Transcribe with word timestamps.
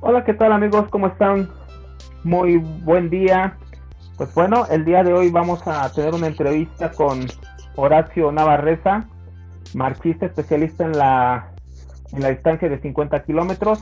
Hola, 0.00 0.24
¿qué 0.24 0.34
tal 0.34 0.52
amigos? 0.52 0.88
¿Cómo 0.90 1.06
están? 1.06 1.48
Muy 2.22 2.58
buen 2.58 3.08
día. 3.08 3.56
Pues 4.18 4.32
bueno, 4.34 4.66
el 4.70 4.84
día 4.84 5.02
de 5.02 5.14
hoy 5.14 5.30
vamos 5.30 5.66
a 5.66 5.90
tener 5.92 6.14
una 6.14 6.26
entrevista 6.26 6.90
con 6.92 7.20
Horacio 7.76 8.30
Navarreza, 8.30 9.08
marchista 9.74 10.26
especialista 10.26 10.84
en 10.84 10.98
la, 10.98 11.50
en 12.12 12.20
la 12.20 12.28
distancia 12.28 12.68
de 12.68 12.78
50 12.78 13.24
kilómetros. 13.24 13.80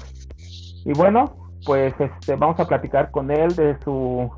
Y 0.84 0.92
bueno, 0.92 1.36
pues 1.66 1.92
este, 1.98 2.36
vamos 2.36 2.60
a 2.60 2.68
platicar 2.68 3.10
con 3.10 3.32
él 3.32 3.54
de 3.56 3.76
su 3.82 4.30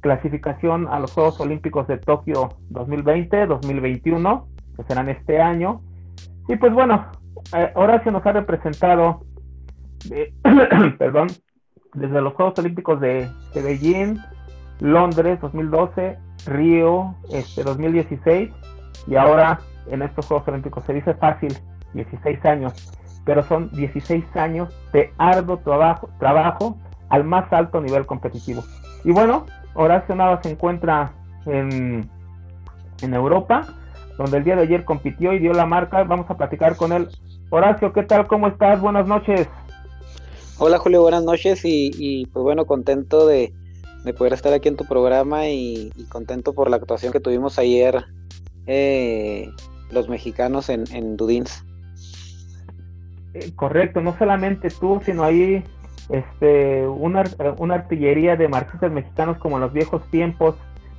clasificación 0.00 0.86
a 0.86 1.00
los 1.00 1.12
Juegos 1.12 1.40
Olímpicos 1.40 1.86
de 1.86 1.96
Tokio 1.96 2.50
2020-2021, 2.72 4.44
que 4.76 4.82
serán 4.84 5.08
este 5.08 5.40
año. 5.40 5.80
Y 6.46 6.56
pues 6.56 6.74
bueno, 6.74 7.10
eh, 7.54 7.72
Horacio 7.74 8.12
nos 8.12 8.24
ha 8.26 8.32
representado, 8.32 9.24
perdón, 10.98 11.28
desde 11.94 12.20
los 12.20 12.34
Juegos 12.34 12.58
Olímpicos 12.58 13.00
de, 13.00 13.28
de, 13.54 13.62
Beijing, 13.62 14.18
Londres 14.80 15.40
2012, 15.40 16.18
Río 16.46 17.14
este, 17.32 17.64
2016 17.64 18.50
y 19.06 19.16
ahora 19.16 19.60
en 19.88 20.02
estos 20.02 20.26
Juegos 20.26 20.46
Olímpicos. 20.48 20.84
Se 20.84 20.92
dice 20.92 21.14
fácil, 21.14 21.56
16 21.94 22.44
años, 22.44 22.92
pero 23.24 23.42
son 23.42 23.70
16 23.72 24.24
años 24.36 24.74
de 24.92 25.12
arduo 25.18 25.58
trabajo, 25.58 26.10
trabajo 26.18 26.78
al 27.08 27.24
más 27.24 27.52
alto 27.52 27.80
nivel 27.80 28.06
competitivo. 28.06 28.62
Y 29.04 29.12
bueno, 29.12 29.46
Horacio 29.74 30.14
Nava 30.14 30.42
se 30.42 30.50
encuentra 30.50 31.12
en, 31.46 32.08
en 33.02 33.14
Europa, 33.14 33.66
donde 34.18 34.38
el 34.38 34.44
día 34.44 34.56
de 34.56 34.62
ayer 34.62 34.84
compitió 34.84 35.32
y 35.32 35.38
dio 35.38 35.52
la 35.52 35.66
marca. 35.66 36.02
Vamos 36.04 36.28
a 36.30 36.36
platicar 36.36 36.76
con 36.76 36.92
él. 36.92 37.08
Horacio, 37.50 37.92
¿qué 37.92 38.02
tal? 38.02 38.26
¿Cómo 38.26 38.48
estás? 38.48 38.80
Buenas 38.80 39.06
noches. 39.06 39.48
Hola 40.58 40.78
Julio, 40.78 41.02
buenas 41.02 41.22
noches 41.22 41.60
y, 41.64 42.26
pues 42.32 42.42
bueno, 42.42 42.64
contento 42.64 43.26
de, 43.26 43.52
poder 44.16 44.32
estar 44.32 44.54
aquí 44.54 44.68
en 44.68 44.76
tu 44.76 44.86
programa 44.86 45.48
y, 45.48 45.92
contento 46.08 46.54
por 46.54 46.70
la 46.70 46.76
actuación 46.76 47.12
que 47.12 47.20
tuvimos 47.20 47.58
ayer 47.58 48.06
eh, 48.66 49.50
los 49.90 50.08
mexicanos 50.08 50.70
en, 50.70 50.84
en 50.92 51.18
Dudins. 51.18 51.62
Eh, 53.34 53.52
correcto, 53.54 54.00
no 54.00 54.16
solamente 54.16 54.70
tú, 54.70 55.02
sino 55.04 55.24
ahí 55.24 55.62
este, 56.08 56.86
una, 56.88 57.24
artillería 57.74 58.36
de 58.36 58.48
marxistas 58.48 58.90
mexicanos 58.90 59.36
como 59.36 59.56
en 59.56 59.62
los 59.62 59.74
viejos 59.74 60.02
tiempos 60.10 60.54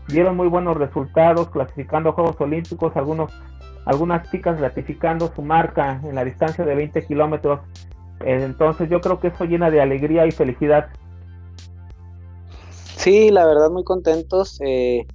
dieron 0.08 0.38
muy 0.38 0.48
buenos 0.48 0.78
resultados 0.78 1.50
clasificando 1.50 2.10
a 2.10 2.14
Juegos 2.14 2.40
Olímpicos, 2.40 2.96
algunos, 2.96 3.32
algunas 3.86 4.30
chicas 4.30 4.60
ratificando 4.60 5.32
su 5.34 5.42
marca 5.42 6.00
en 6.04 6.14
la 6.14 6.24
distancia 6.24 6.64
de 6.64 6.76
20 6.76 7.06
kilómetros. 7.08 7.62
Eh, 8.22 8.42
entonces 8.44 8.90
yo 8.90 9.02
creo 9.02 9.20
que 9.20 9.28
eso 9.28 9.46
llena 9.46 9.70
de 9.70 9.82
alegría 9.82 10.26
y 10.26 10.32
felicidad. 10.32 10.88
Sí, 12.96 13.30
la 13.30 13.46
verdad 13.46 13.70
muy 13.70 13.84
contentos. 13.84 14.60
Eh, 14.62 15.06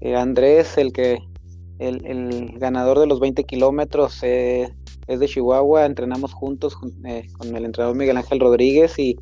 eh, 0.00 0.16
Andrés, 0.16 0.76
el 0.78 0.92
que 0.92 1.18
el, 1.78 2.04
el, 2.06 2.58
ganador 2.58 2.98
de 2.98 3.06
los 3.06 3.20
20 3.20 3.44
kilómetros, 3.44 4.22
es 4.22 4.70
de 5.06 5.26
Chihuahua, 5.26 5.84
entrenamos 5.86 6.32
juntos 6.32 6.76
con, 6.76 6.92
el 7.04 7.64
entrenador 7.64 7.96
Miguel 7.96 8.16
Ángel 8.16 8.38
Rodríguez 8.38 8.98
y, 8.98 9.18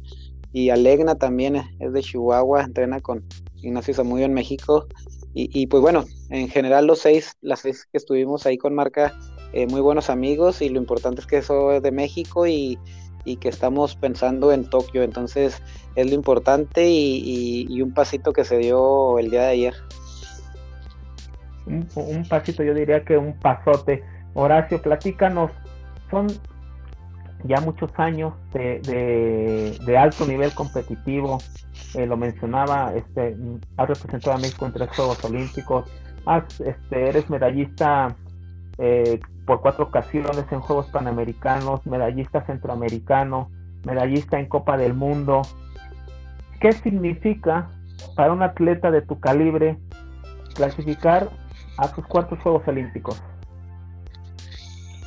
y 0.53 0.69
Alegna 0.69 1.15
también 1.15 1.57
es 1.79 1.93
de 1.93 2.03
Chihuahua, 2.03 2.65
entrena 2.65 3.01
con, 3.01 3.25
Ignacio 3.63 3.95
Zamudio 3.95 4.27
en 4.27 4.35
México. 4.35 4.87
Y, 5.33 5.69
pues 5.69 5.81
bueno, 5.81 6.07
en 6.31 6.49
general 6.49 6.89
los 6.89 6.99
seis, 6.99 7.37
las 7.41 7.61
seis 7.61 7.87
que 7.91 7.99
estuvimos 7.99 8.47
ahí 8.47 8.59
con 8.59 8.75
marca, 8.75 9.15
eh, 9.53 9.69
muy 9.69 9.81
buenos 9.81 10.11
amigos 10.11 10.61
y 10.61 10.69
lo 10.69 10.79
importante 10.79 11.21
es 11.21 11.27
que 11.29 11.37
eso 11.37 11.71
es 11.71 11.83
de 11.85 11.93
México 11.93 12.49
y, 12.49 12.81
que 13.25 13.49
estamos 13.49 13.97
pensando 13.97 14.53
en 14.53 14.69
Tokio, 14.69 15.03
entonces 15.03 15.63
es 15.95 16.09
lo 16.09 16.15
importante 16.15 16.89
y, 16.89 17.81
un 17.83 17.93
pasito 17.93 18.33
que 18.33 18.45
se 18.45 18.59
dio 18.59 19.19
el 19.19 19.31
día 19.31 19.43
de 19.43 19.49
ayer. 19.49 19.75
Un, 21.67 22.27
pasito, 22.29 22.63
yo 22.63 22.75
diría 22.75 23.05
que 23.05 23.17
un 23.17 23.39
pasote. 23.39 24.03
Horacio, 24.35 24.81
platícanos, 24.81 25.51
son 26.11 26.29
ya 27.45 27.61
muchos 27.61 27.91
años 27.97 28.35
de, 28.53 29.77
de 29.85 29.99
alto 29.99 30.27
nivel 30.27 30.53
competitivo, 30.53 31.39
eh, 31.95 32.07
lo 32.07 32.17
mencionaba, 32.17 32.93
este, 32.95 33.37
has 33.77 33.89
representado 33.89 34.37
a 34.37 34.39
México 34.39 34.67
en 34.67 34.73
tres 34.73 34.89
Juegos 34.95 35.25
Olímpicos, 35.25 35.91
este, 36.65 37.09
eres 37.09 37.29
medallista 37.29 38.15
eh, 38.79 39.19
por 39.51 39.63
cuatro 39.63 39.87
ocasiones 39.87 40.45
en 40.53 40.61
Juegos 40.61 40.87
Panamericanos, 40.93 41.85
medallista 41.85 42.47
centroamericano, 42.47 43.51
medallista 43.85 44.39
en 44.39 44.47
Copa 44.47 44.77
del 44.77 44.95
Mundo. 44.95 45.43
¿Qué 46.61 46.71
significa 46.71 47.69
para 48.15 48.33
un 48.33 48.45
atleta 48.45 48.93
de 48.93 49.03
tu 49.03 49.19
calibre 49.19 49.77
clasificar 50.55 51.31
a 51.79 51.89
sus 51.89 52.07
cuartos 52.07 52.39
Juegos 52.39 52.63
Olímpicos? 52.69 53.21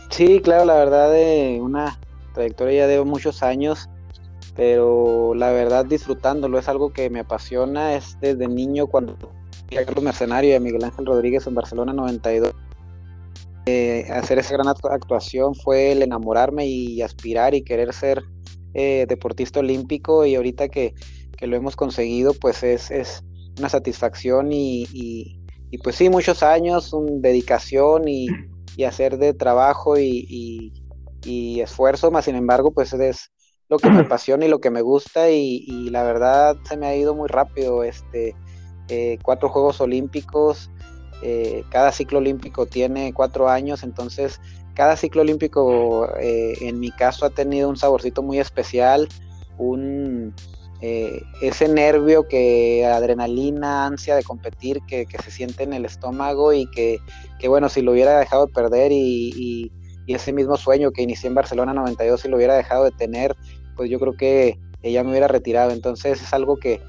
Sí, 0.10 0.42
claro, 0.42 0.66
la 0.66 0.76
verdad, 0.76 1.10
de 1.10 1.60
una 1.62 1.98
trayectoria 2.34 2.80
ya 2.80 2.88
de 2.88 3.02
muchos 3.06 3.44
años 3.44 3.90
pero 4.58 5.34
la 5.36 5.52
verdad 5.52 5.86
disfrutándolo 5.86 6.60
es 6.60 6.68
algo 6.68 6.92
que 6.92 7.10
me 7.10 7.22
apasiona, 7.22 7.96
es 7.96 8.20
desde 8.20 8.48
niño 8.50 8.88
cuando 8.88 9.18
a 9.78 9.86
Carlos 9.86 10.04
Mercenario 10.04 10.52
y 10.52 10.54
a 10.54 10.60
Miguel 10.60 10.84
Ángel 10.84 11.06
Rodríguez 11.06 11.48
en 11.48 11.56
Barcelona 11.56 11.94
92. 11.94 12.54
Eh, 13.66 14.06
hacer 14.12 14.40
esa 14.40 14.54
gran 14.54 14.68
actuación 14.68 15.56
fue 15.56 15.94
el 15.94 16.02
enamorarme 16.02 16.68
y 16.68 17.02
aspirar 17.02 17.54
y 17.54 17.64
querer 17.64 17.94
ser 17.94 18.24
eh, 18.74 19.06
deportista 19.08 19.62
olímpico 19.62 20.26
y 20.26 20.36
ahorita 20.36 20.68
que, 20.68 20.94
lo 21.42 21.58
hemos 21.58 21.76
conseguido 21.76 22.34
pues 22.34 22.64
es, 22.64 22.90
es 22.90 23.22
una 23.60 23.68
satisfacción 23.68 24.54
y, 24.54 24.88
y, 24.94 25.78
pues 25.80 25.98
sí, 25.98 26.10
muchos 26.10 26.42
años, 26.42 26.94
un 26.94 27.22
dedicación 27.22 28.08
y, 28.08 28.28
y 28.78 28.86
hacer 28.86 29.18
de 29.18 29.34
trabajo 29.34 29.98
y, 29.98 30.72
y, 31.26 31.60
esfuerzo, 31.60 32.12
más 32.12 32.26
sin 32.26 32.36
embargo 32.36 32.72
pues 32.72 32.94
es, 32.94 33.34
lo 33.70 33.78
que 33.78 33.90
me 33.90 34.00
apasiona 34.06 34.46
y 34.46 34.50
lo 34.50 34.60
que 34.60 34.70
me 34.70 34.82
gusta 34.82 35.30
y, 35.30 35.90
la 35.90 36.04
verdad 36.04 36.56
se 36.64 36.78
me 36.78 36.88
ha 36.88 36.96
ido 36.96 37.16
muy 37.16 37.28
rápido. 37.28 37.84
Este, 37.84 38.36
eh, 38.90 39.18
cuatro 39.24 39.50
Juegos 39.50 39.82
Olímpicos, 39.82 40.70
eh, 41.22 41.64
cada 41.70 41.92
ciclo 41.92 42.20
olímpico 42.20 42.66
tiene 42.66 43.14
cuatro 43.14 43.50
años, 43.50 43.84
entonces 43.84 44.40
cada 44.74 44.98
ciclo 44.98 45.22
olímpico 45.22 46.10
eh, 46.20 46.58
en 46.62 46.80
mi 46.80 46.92
caso 46.92 47.26
ha 47.26 47.30
tenido 47.30 47.70
un 47.70 47.78
saborcito 47.78 48.24
muy 48.24 48.40
especial, 48.40 49.08
un 49.58 50.34
ese 51.42 51.70
nervio 51.70 52.28
que 52.28 52.86
adrenalina, 52.86 53.86
ansia 53.86 54.18
de 54.18 54.24
competir 54.24 54.82
que, 54.86 55.08
se 55.24 55.32
siente 55.32 55.64
en 55.64 55.72
el 55.72 55.86
estómago 55.86 56.52
y 56.52 56.70
que, 56.72 57.00
bueno, 57.48 57.70
si 57.70 57.82
lo 57.82 57.94
hubiera 57.94 58.20
dejado 58.20 58.48
de 58.48 58.52
perder 58.52 58.92
y 58.92 59.72
y 60.06 60.14
ese 60.14 60.34
mismo 60.34 60.58
sueño 60.58 60.92
que 60.92 61.02
inicié 61.02 61.28
en 61.28 61.36
Barcelona 61.36 61.74
92 61.74 62.22
si 62.22 62.28
lo 62.28 62.38
hubiera 62.38 62.56
dejado 62.56 62.86
de 62.86 62.92
tener, 62.92 63.36
pues 63.76 63.90
yo 63.90 64.00
creo 64.00 64.14
que 64.14 64.60
ella 64.82 65.04
me 65.04 65.12
hubiera 65.12 65.28
retirado. 65.28 65.72
Entonces 65.72 66.22
es 66.22 66.34
algo 66.34 66.58
que, 66.58 66.82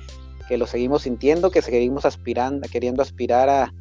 lo 0.50 0.66
seguimos 0.66 1.02
sintiendo, 1.02 1.50
que 1.50 1.62
seguimos 1.62 2.04
aspirando, 2.04 2.68
queriendo 2.68 3.02
aspirar 3.02 3.48
a, 3.48 3.72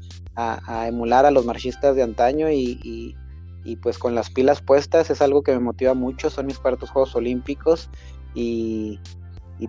emular 0.87 1.25
a 1.25 1.31
los 1.31 1.45
marchistas 1.45 1.95
de 1.95 2.03
antaño 2.03 2.49
y, 2.51 3.15
pues 3.81 3.97
con 3.97 4.13
las 4.15 4.29
pilas 4.29 4.61
puestas 4.61 5.09
es 5.09 5.21
algo 5.21 5.41
que 5.41 5.53
me 5.53 5.59
motiva 5.59 5.93
mucho, 5.93 6.29
son 6.29 6.47
mis 6.47 6.59
cuartos 6.59 6.89
Juegos 6.89 7.15
Olímpicos 7.15 7.89
y, 8.33 8.99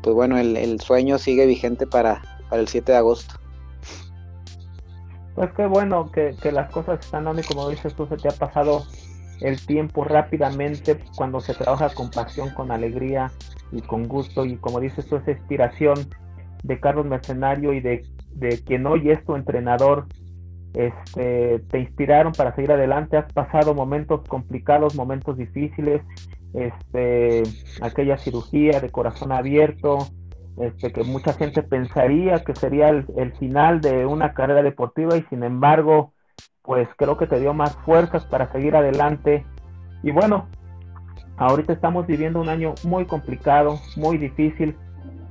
pues 0.03 0.14
bueno, 0.14 0.38
el, 0.38 0.80
sueño 0.80 1.19
sigue 1.19 1.47
vigente 1.47 1.86
para, 1.86 2.22
para 2.48 2.60
el 2.60 2.69
7 2.69 2.92
de 2.92 2.98
agosto. 2.98 3.34
Pues 5.34 5.50
qué 5.56 5.66
bueno 5.66 6.10
que, 6.12 6.36
que 6.41 6.53
las 6.53 6.70
cosas 6.70 7.00
están 7.00 7.24
dando 7.24 7.41
y 7.41 7.44
como 7.44 7.68
dices 7.68 7.94
tú, 7.94 8.06
se 8.06 8.16
te 8.16 8.28
ha 8.28 8.33
pasado 8.33 8.84
el 9.41 9.65
tiempo 9.66 10.04
rápidamente 10.04 10.98
cuando 11.16 11.41
se 11.41 11.54
trabaja 11.54 11.91
con 11.91 12.10
pasión, 12.10 12.50
con 12.50 12.71
alegría 12.71 13.33
y 13.72 13.83
con 13.83 14.06
gusto. 14.09 14.44
Y 14.44 14.56
como 14.56 14.80
dices 14.80 15.06
tú, 15.06 15.16
esa 15.16 15.33
inspiración 15.33 16.09
de 16.62 16.80
Carlos 16.80 17.06
Mercenario 17.06 17.72
y 17.72 17.80
de, 17.80 18.06
de 18.34 18.62
quien 18.62 18.86
hoy 18.86 19.10
es 19.10 19.24
tu 19.24 19.34
entrenador, 19.34 20.06
este, 20.74 21.60
te 21.71 21.78
inspiraron 21.78 22.32
para 22.32 22.54
seguir 22.54 22.72
adelante. 22.72 23.16
Has 23.16 23.32
pasado 23.32 23.74
momentos 23.74 24.26
complicados, 24.28 24.97
momentos 24.97 25.36
difíciles, 25.36 26.03
este, 26.53 27.42
aquella 27.80 28.18
cirugía 28.18 28.80
de 28.80 28.91
corazón 28.91 29.32
abierto, 29.32 29.98
este, 30.56 30.92
que 30.92 31.03
mucha 31.04 31.32
gente 31.32 31.62
pensaría 31.62 32.44
que 32.44 32.54
sería 32.54 32.88
el, 32.88 33.32
final 33.38 33.80
de 33.80 34.06
una 34.06 34.34
carrera 34.34 34.62
deportiva 34.62 35.16
y 35.16 35.22
sin 35.24 35.42
embargo 35.42 36.12
pues 36.62 36.88
creo 36.97 37.16
que 37.16 37.27
te 37.27 37.41
dio 37.41 37.53
más 37.54 37.77
fuerzas 37.84 38.24
para 38.27 38.50
seguir 38.53 38.74
adelante. 38.74 39.44
Y 40.03 40.12
bueno, 40.12 40.48
ahorita 41.36 41.72
estamos 41.72 42.06
viviendo 42.06 42.41
un 42.41 42.48
año 42.48 42.74
muy 42.84 43.04
complicado, 43.04 43.78
muy 43.97 44.16
difícil. 44.16 44.77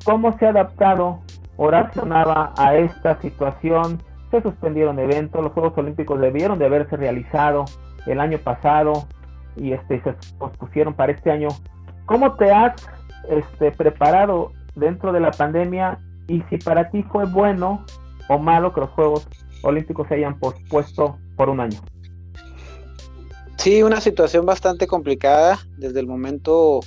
¿Cómo 0.05 0.37
se 0.37 0.45
ha 0.45 0.49
adaptado 0.49 1.21
Horacio 1.57 2.05
Nava 2.05 2.53
a 2.57 2.75
esta 2.75 3.19
situación? 3.21 3.99
Se 4.33 4.41
suspendieron 4.41 4.97
eventos, 4.97 5.43
los 5.43 5.53
Juegos 5.53 5.77
Olímpicos 5.77 6.19
debieron 6.19 6.57
de 6.57 6.65
haberse 6.65 6.97
realizado 6.97 7.65
el 8.07 8.19
año 8.19 8.39
pasado 8.39 9.05
y 9.55 9.73
este, 9.73 10.01
se 10.01 10.15
pospusieron 10.39 10.95
para 10.95 11.11
este 11.11 11.29
año. 11.29 11.49
¿Cómo 12.07 12.33
te 12.35 12.51
has 12.51 12.73
este, 13.29 13.71
preparado 13.71 14.51
dentro 14.73 15.13
de 15.13 15.19
la 15.19 15.29
pandemia 15.29 15.99
y 16.27 16.41
si 16.49 16.57
para 16.57 16.89
ti 16.89 17.03
fue 17.03 17.25
bueno 17.25 17.85
o 18.27 18.39
malo 18.39 18.73
que 18.73 18.81
los 18.81 18.89
Juegos 18.89 19.27
Olímpicos 19.61 20.07
se 20.07 20.15
hayan 20.15 20.39
pospuesto 20.39 21.19
por 21.37 21.49
un 21.49 21.59
año. 21.59 21.79
Sí, 23.57 23.83
una 23.83 24.01
situación 24.01 24.47
bastante 24.47 24.87
complicada 24.87 25.59
desde 25.77 25.99
el 25.99 26.07
momento 26.07 26.79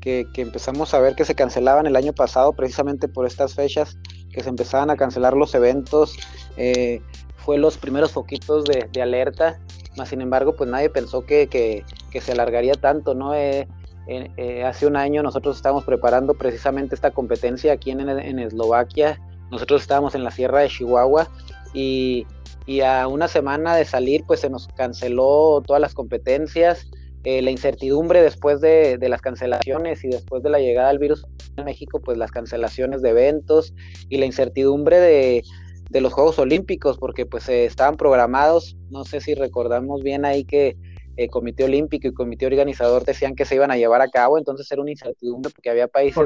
que, 0.00 0.26
empezamos 0.36 0.94
a 0.94 1.00
ver 1.00 1.14
que 1.14 1.24
se 1.24 1.34
cancelaban 1.34 1.86
el 1.86 1.94
año 1.94 2.12
pasado, 2.12 2.54
precisamente 2.54 3.08
por 3.08 3.26
estas 3.26 3.54
fechas, 3.54 3.96
que 4.32 4.42
se 4.42 4.48
empezaban 4.48 4.90
a 4.90 4.96
cancelar 4.96 5.36
los 5.36 5.54
eventos. 5.54 6.16
Eh, 6.58 7.00
fue 7.36 7.56
los 7.56 7.78
primeros 7.78 8.12
foquitos 8.12 8.64
de, 8.64 9.00
alerta, 9.00 9.58
más 9.96 10.10
sin 10.10 10.20
embargo, 10.20 10.54
pues 10.54 10.68
nadie 10.68 10.90
pensó 10.90 11.24
que, 11.24 11.84
se 12.20 12.32
alargaría 12.32 12.74
tanto, 12.74 13.14
¿no? 13.14 13.34
Eh, 13.34 13.66
eh, 14.06 14.64
hace 14.64 14.86
un 14.86 14.96
año 14.96 15.22
nosotros 15.22 15.56
estábamos 15.56 15.84
preparando 15.84 16.34
precisamente 16.34 16.94
esta 16.94 17.10
competencia 17.10 17.72
aquí 17.72 17.90
en, 17.90 18.00
en 18.08 18.38
Eslovaquia, 18.38 19.20
nosotros 19.50 19.82
estábamos 19.82 20.14
en 20.14 20.24
la 20.24 20.30
sierra 20.30 20.60
de 20.60 20.68
Chihuahua 20.68 21.28
y 21.72 22.26
y 22.68 22.82
a 22.82 23.08
una 23.08 23.28
semana 23.28 23.74
de 23.74 23.86
salir 23.86 24.24
pues 24.26 24.40
se 24.40 24.50
nos 24.50 24.68
canceló 24.68 25.62
todas 25.66 25.80
las 25.80 25.94
competencias, 25.94 26.86
eh, 27.24 27.40
la 27.40 27.50
incertidumbre 27.50 28.20
después 28.20 28.60
de, 28.60 28.98
las 29.00 29.22
cancelaciones 29.22 30.04
y 30.04 30.08
después 30.08 30.42
de 30.42 30.50
la 30.50 30.58
llegada 30.58 30.88
del 30.88 30.98
virus 30.98 31.24
en 31.56 31.64
México 31.64 31.98
pues 31.98 32.18
las 32.18 32.30
cancelaciones 32.30 33.00
de 33.00 33.08
eventos 33.08 33.72
y 34.10 34.18
la 34.18 34.26
incertidumbre 34.26 35.00
de, 35.00 35.44
los 35.90 36.12
Juegos 36.12 36.38
Olímpicos 36.38 36.98
porque 36.98 37.26
pues 37.26 37.48
estaban 37.48 37.96
programados, 37.96 38.76
no 38.90 39.04
sé 39.04 39.20
si 39.20 39.34
recordamos 39.34 40.02
bien 40.02 40.24
ahí 40.24 40.44
que 40.44 40.76
el 41.16 41.30
Comité 41.30 41.64
Olímpico 41.64 42.06
y 42.06 42.10
el 42.10 42.14
Comité 42.14 42.46
Organizador 42.46 43.04
decían 43.04 43.34
que 43.34 43.44
se 43.44 43.56
iban 43.56 43.70
a 43.70 43.76
llevar 43.76 44.02
a 44.02 44.08
cabo, 44.08 44.38
entonces 44.38 44.70
era 44.70 44.80
una 44.80 44.90
incertidumbre 44.90 45.50
porque 45.50 45.70
había 45.70 45.88
países, 45.88 46.24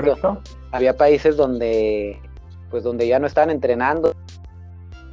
había 0.70 0.96
países 0.96 1.36
donde 1.36 2.20
pues 2.70 2.82
donde 2.82 3.06
ya 3.06 3.18
no 3.18 3.26
estaban 3.26 3.50
entrenando, 3.50 4.14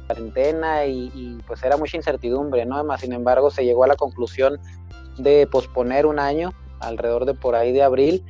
cuarentena 0.06 0.86
y, 0.86 1.38
pues 1.46 1.62
era 1.62 1.76
mucha 1.76 1.96
incertidumbre, 1.96 2.66
¿no? 2.66 2.76
Además, 2.76 3.00
sin 3.00 3.12
embargo, 3.12 3.50
se 3.50 3.64
llegó 3.64 3.84
a 3.84 3.86
la 3.86 3.96
conclusión 3.96 4.58
de 5.18 5.46
posponer 5.46 6.06
un 6.06 6.18
año, 6.18 6.52
alrededor 6.80 7.26
de 7.26 7.34
por 7.34 7.54
ahí 7.54 7.72
de 7.72 7.82
abril. 7.82 8.24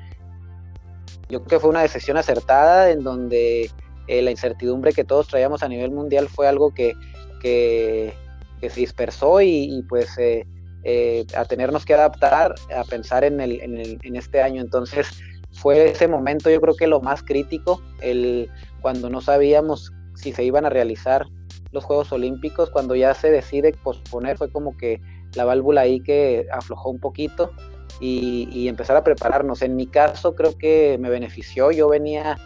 Yo 1.28 1.38
creo 1.38 1.44
que 1.44 1.60
fue 1.60 1.70
una 1.70 1.82
decisión 1.82 2.16
acertada 2.16 2.90
en 2.90 3.02
donde 3.02 3.70
eh, 4.06 4.22
la 4.22 4.30
incertidumbre 4.30 4.92
que 4.92 5.04
todos 5.04 5.28
traíamos 5.28 5.62
a 5.62 5.68
nivel 5.68 5.90
mundial 5.90 6.28
fue 6.28 6.48
algo 6.48 6.72
que, 6.74 6.94
que, 7.40 8.14
se 8.60 8.80
dispersó 8.80 9.40
y, 9.40 9.84
pues 9.88 10.18
eh, 10.18 10.46
eh, 10.84 11.26
a 11.34 11.44
tenernos 11.44 11.84
que 11.84 11.94
adaptar 11.94 12.54
a 12.74 12.84
pensar 12.84 13.24
en, 13.24 13.40
el, 13.40 13.60
en, 13.60 13.78
el, 13.78 13.98
en 14.02 14.16
este 14.16 14.42
año. 14.42 14.60
Entonces 14.60 15.08
fue 15.52 15.90
ese 15.90 16.08
momento 16.08 16.50
yo 16.50 16.60
creo 16.60 16.74
que 16.74 16.86
lo 16.86 17.00
más 17.00 17.22
crítico, 17.22 17.82
el, 18.00 18.50
cuando 18.80 19.10
no 19.10 19.20
sabíamos 19.20 19.92
si 20.14 20.32
se 20.32 20.44
iban 20.44 20.66
a 20.66 20.70
realizar 20.70 21.26
los 21.72 21.84
Juegos 21.84 22.12
Olímpicos, 22.12 22.70
cuando 22.70 22.94
ya 22.94 23.14
se 23.14 23.30
decide 23.30 23.72
posponer, 23.82 24.36
fue 24.36 24.50
como 24.50 24.76
que 24.76 25.00
la 25.34 25.44
válvula 25.44 25.82
ahí 25.82 26.00
que 26.00 26.46
aflojó 26.52 26.90
un 26.90 26.98
poquito 26.98 27.52
y, 28.00 28.68
empezar 28.68 28.96
a 28.96 29.04
prepararnos. 29.04 29.62
En 29.62 29.76
mi 29.76 29.86
caso 29.86 30.34
creo 30.34 30.56
que 30.56 30.98
me 31.00 31.10
benefició, 31.10 31.70
yo 31.70 31.88
venía, 31.88 32.38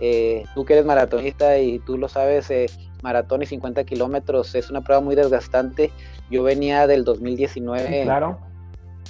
eh, 0.00 0.44
tú 0.54 0.64
que 0.64 0.74
eres 0.74 0.84
maratonista 0.84 1.58
y 1.58 1.78
tú 1.80 1.98
lo 1.98 2.08
sabes, 2.08 2.50
eh, 2.50 2.66
maratón 3.02 3.42
y 3.42 3.46
50 3.46 3.84
kilómetros 3.84 4.54
es 4.54 4.70
una 4.70 4.82
prueba 4.82 5.00
muy 5.00 5.14
desgastante. 5.14 5.90
Yo 6.30 6.42
venía 6.42 6.86
del 6.86 7.04
2019 7.04 8.02
claro. 8.04 8.38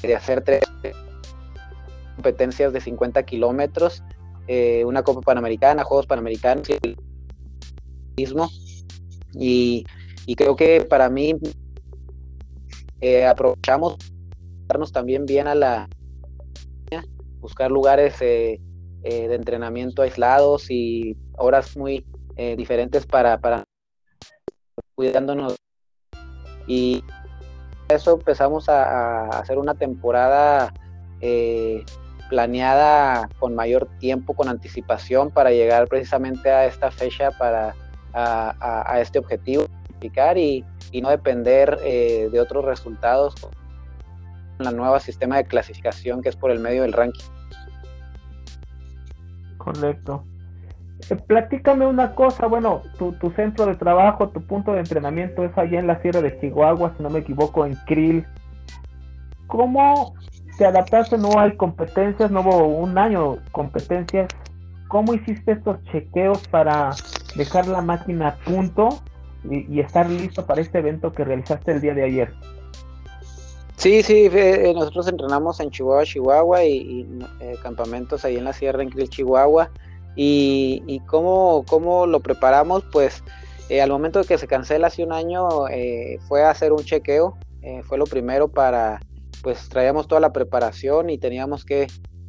de 0.03 0.15
hacer 0.17 0.43
tres 0.43 0.63
competencias 2.17 2.73
de 2.73 2.81
50 2.81 3.23
kilómetros, 3.25 4.03
eh, 4.49 4.85
una 4.85 5.03
Copa 5.03 5.21
Panamericana, 5.21 5.85
Juegos 5.85 6.07
Panamericanos 6.07 6.69
y 6.69 6.73
el 6.83 6.97
mismo 8.17 8.49
y, 9.35 9.85
creo 10.37 10.57
que 10.57 10.83
para 10.83 11.09
mí 11.09 11.35
eh, 13.01 13.27
aprovechamos 13.27 13.97
darnos 14.67 14.93
también 14.93 15.27
bien 15.27 15.49
a 15.49 15.55
la 15.55 15.89
buscar 17.41 17.73
lugares 17.73 18.15
eh, 18.21 18.61
eh, 19.03 19.29
de 19.29 19.35
entrenamiento 19.35 20.03
aislados 20.03 20.71
y 20.71 21.17
horas 21.37 21.77
muy 21.77 22.05
diferentes 22.57 23.05
para, 23.05 23.39
para 23.39 23.63
cuidándonos 24.95 25.55
y 26.67 27.05
eso 27.91 28.15
empezamos 28.15 28.71
a, 28.71 29.29
hacer 29.29 29.59
una 29.59 29.75
temporada 29.75 30.73
planeada 32.31 33.29
con 33.39 33.55
mayor 33.55 33.87
tiempo, 33.99 34.35
con 34.35 34.49
anticipación 34.49 35.31
para 35.31 35.51
llegar 35.51 35.89
precisamente 35.89 36.51
a 36.51 36.65
esta 36.65 36.91
fecha 36.91 37.31
para 37.33 37.75
a, 38.15 38.99
este 39.01 39.19
objetivo 39.19 39.67
y, 40.37 40.65
y 40.91 41.01
no 41.01 41.11
depender 41.11 41.79
eh, 41.85 42.29
de 42.31 42.41
otros 42.41 42.65
resultados 42.65 43.35
con 43.37 43.51
la 44.59 44.73
nueva 44.73 45.01
sistema 45.01 45.37
de 45.37 45.45
clasificación 45.45 46.23
que 46.23 46.29
es 46.29 46.37
por 46.37 46.51
el 46.51 46.59
medio 46.59 46.83
del 46.83 46.93
ranking. 46.93 47.25
Correcto. 49.63 50.25
Eh, 51.11 51.17
platícame 51.17 51.87
una 51.87 52.15
cosa, 52.15 52.47
bueno, 52.47 52.83
tu, 52.99 53.13
tu, 53.13 53.31
centro 53.31 53.67
de 53.67 53.75
trabajo, 53.75 54.29
tu 54.31 54.45
punto 54.47 54.73
de 54.73 54.81
entrenamiento 54.81 55.45
es 55.45 55.57
allá 55.57 55.79
en 55.79 55.87
la 55.87 56.01
Sierra 56.01 56.21
de 56.21 56.39
Chihuahua, 56.41 56.95
si 56.97 57.03
no 57.03 57.11
me 57.11 57.21
equivoco, 57.21 57.65
en 57.65 57.77
Krill. 57.87 58.27
¿Cómo 59.47 60.15
te 60.59 60.67
adaptaste? 60.67 61.19
No 61.19 61.39
hay 61.39 61.57
competencias, 61.57 62.31
no 62.31 62.41
hubo 62.41 62.67
un 62.67 62.99
año 62.99 63.37
competencias. 63.53 64.29
¿Cómo 64.89 65.15
hiciste 65.15 65.53
estos 65.53 65.83
chequeos 65.85 66.47
para 66.49 66.91
dejar 67.37 67.67
la 67.67 67.83
máquina 67.83 68.29
a 68.29 68.37
punto 68.45 68.89
y, 69.51 69.81
estar 69.81 70.09
listo 70.09 70.47
para 70.47 70.61
este 70.61 70.79
evento 70.79 71.13
que 71.13 71.25
realizaste 71.25 71.73
el 71.73 71.81
día 71.81 71.95
de 71.95 72.05
ayer. 72.05 72.33
Sí, 73.83 74.01
sí, 74.05 74.29
eh, 74.33 74.73
nosotros 74.77 75.09
entrenamos 75.09 75.59
en 75.59 75.69
Chihuahua, 75.73 76.05
Chihuahua 76.05 76.65
y, 76.65 77.05
eh, 77.41 77.57
campamentos 77.65 78.25
ahí 78.25 78.37
en 78.37 78.45
la 78.45 78.53
sierra 78.53 78.81
en 78.81 78.91
Krill, 78.91 79.09
Chihuahua. 79.09 79.73
Y, 80.15 80.85
y 80.87 81.01
cómo, 81.01 81.65
cómo, 81.67 82.07
lo 82.07 82.21
preparamos, 82.21 82.85
pues 82.93 83.25
eh, 83.69 83.83
al 83.83 83.91
momento 83.91 84.21
de 84.21 84.27
que 84.27 84.39
se 84.39 84.47
cancela 84.47 84.87
hace 84.87 85.03
un 85.03 85.13
año 85.13 85.49
fue 86.29 86.45
a 86.45 86.51
hacer 86.51 86.71
un 86.73 86.85
chequeo, 86.85 87.37
fue 87.83 87.99
lo 87.99 88.05
primero 88.05 88.47
para, 88.47 89.01
pues 89.43 89.69
traíamos 89.69 90.07
toda 90.07 90.21
la 90.21 90.33
preparación 90.33 91.11
y 91.11 91.19
teníamos 91.19 91.65
que 91.65 91.89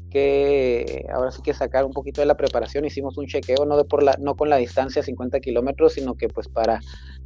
que 0.10 1.08
ahora 1.12 1.32
sí 1.32 1.42
que 1.42 1.56
sacar 1.56 1.86
un 1.86 1.92
poquito 1.92 2.22
de 2.22 2.28
la 2.28 2.38
preparación, 2.38 2.86
hicimos 2.86 3.18
un 3.18 3.26
chequeo, 3.26 3.66
no, 3.66 3.76
de 3.78 3.84
por 3.84 4.04
la, 4.04 4.16
no 4.20 4.36
con 4.36 4.48
la 4.48 4.58
distancia 4.58 5.02
50 5.02 5.40
kilómetros, 5.40 5.94
sino 5.94 6.14
que 6.14 6.30
pues 6.30 6.48
para 6.48 6.82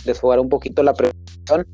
desfogar 0.05 0.39
un 0.39 0.48
poquito 0.48 0.84
la 0.84 0.93
preparación 0.93 1.67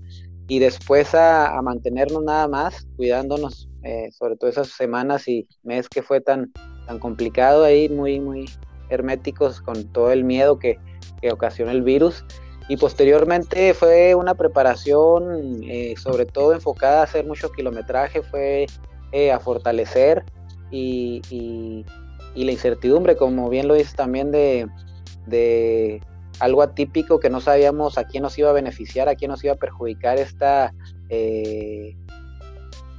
y 0.48 0.60
después 0.60 1.16
a, 1.16 1.60
mantenernos 1.62 2.24
nada 2.24 2.48
más, 2.48 2.88
cuidándonos, 2.96 3.70
eh, 3.84 4.10
sobre 4.12 4.36
todo 4.36 4.50
esas 4.50 4.70
semanas 4.70 5.28
y 5.28 5.48
mes 5.64 5.90
que 5.90 6.02
fue 6.02 6.22
tan, 6.22 6.52
tan 6.88 7.00
complicado 7.00 7.64
ahí, 7.64 7.90
muy, 7.90 8.20
muy 8.20 8.46
herméticos 8.90 9.62
con 9.62 9.86
todo 9.92 10.12
el 10.12 10.24
miedo 10.24 10.60
que, 10.60 10.78
que 11.22 11.32
ocasionó 11.32 11.72
el 11.72 11.82
virus. 11.82 12.24
Y 12.70 12.78
posteriormente 12.78 13.74
fue 13.74 14.16
una 14.16 14.36
preparación 14.36 15.64
eh, 15.64 15.96
sobre 15.98 16.26
todo 16.26 16.54
enfocada 16.54 17.02
a 17.02 17.04
hacer 17.04 17.26
mucho 17.26 17.52
kilometraje, 17.52 18.22
fue 18.22 18.68
eh, 19.12 19.32
a 19.32 19.40
fortalecer 19.40 20.24
y, 20.72 21.22
la 22.36 22.52
incertidumbre, 22.52 23.16
como 23.16 23.50
bien 23.50 23.68
lo 23.68 23.76
dices 23.76 23.96
también 23.96 24.32
de, 24.32 24.68
algo 26.40 26.62
atípico 26.62 27.20
que 27.20 27.30
no 27.30 27.42
sabíamos 27.42 27.98
a 27.98 28.06
quién 28.06 28.24
nos 28.24 28.38
iba 28.38 28.50
a 28.50 28.54
beneficiar, 28.54 29.10
a 29.10 29.16
quién 29.16 29.32
nos 29.32 29.44
iba 29.44 29.54
a 29.54 29.58
perjudicar 29.58 30.18
esta 30.18 30.74
eh, 31.10 31.96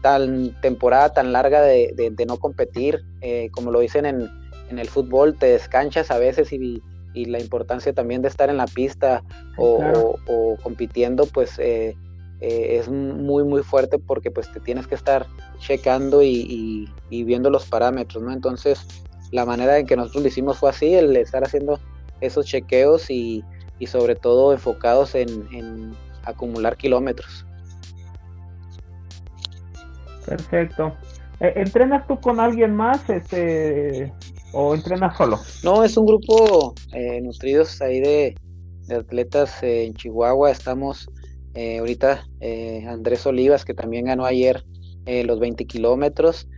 tan 0.05 0.61
temporada 0.61 1.15
tan 1.15 1.33
larga 1.33 1.63
de, 1.63 2.25
no 2.29 2.37
competir, 2.37 3.03
eh, 3.23 3.49
como 3.53 3.71
lo 3.71 3.81
dicen 3.81 4.05
en, 4.05 4.29
el 4.79 4.89
fútbol, 4.89 5.39
te 5.39 5.47
descanchas 5.47 6.11
a 6.11 6.19
veces 6.19 6.53
y, 6.53 6.83
la 7.15 7.39
importancia 7.39 7.93
también 7.95 8.21
de 8.23 8.29
estar 8.29 8.51
en 8.51 8.59
la 8.59 8.67
pista 8.67 9.23
o, 9.57 10.59
compitiendo, 10.63 11.25
pues 11.25 11.59
eh, 11.59 11.97
eh, 12.41 12.77
es 12.79 12.89
muy 12.91 13.45
muy 13.45 13.63
fuerte 13.63 13.99
porque 13.99 14.31
pues 14.31 14.53
te 14.53 14.61
tienes 14.61 14.87
que 14.89 14.97
estar 14.97 15.27
checando 15.59 16.23
y, 16.23 16.93
viendo 17.09 17.49
los 17.49 17.65
parámetros, 17.65 18.23
¿no? 18.23 18.31
Entonces 18.31 18.85
la 19.31 19.47
manera 19.47 19.79
en 19.79 19.87
que 19.87 19.97
nosotros 19.97 20.25
lo 20.25 20.29
hicimos 20.29 20.59
fue 20.59 20.69
así, 20.69 20.93
el 20.93 21.17
estar 21.17 21.45
haciendo 21.45 21.81
esos 22.21 22.47
chequeos 22.47 23.11
y, 23.11 23.45
sobre 23.87 24.15
todo 24.15 24.55
enfocados 24.55 25.15
en, 25.15 25.93
acumular 26.25 26.77
kilómetros. 26.79 27.45
Perfecto. 30.25 30.97
Eh, 31.41 31.53
¿Entrenas 31.57 32.07
tú 32.07 32.19
con 32.19 32.41
alguien 32.41 32.75
más 32.75 33.11
este, 33.11 34.11
o 34.55 34.75
entrenas 34.75 35.15
solo? 35.19 35.39
No, 35.63 35.85
es 35.85 35.99
un 35.99 36.07
grupo 36.07 36.75
eh, 36.95 37.21
nutridos 37.21 37.83
ahí 37.83 38.01
de, 38.01 38.35
de 38.87 38.95
atletas 38.95 39.63
en 39.63 39.93
Chihuahua. 39.93 40.51
Estamos 40.51 41.07
eh, 41.55 41.79
ahorita 41.79 42.27
eh, 42.41 42.85
Andrés 42.89 43.25
Olivas, 43.27 43.65
que 43.65 43.75
también 43.75 44.07
ganó 44.07 44.25
ayer 44.25 44.65
eh, 45.07 45.25
los 45.25 45.39
20 45.39 45.65
kilómetros. 45.67 46.49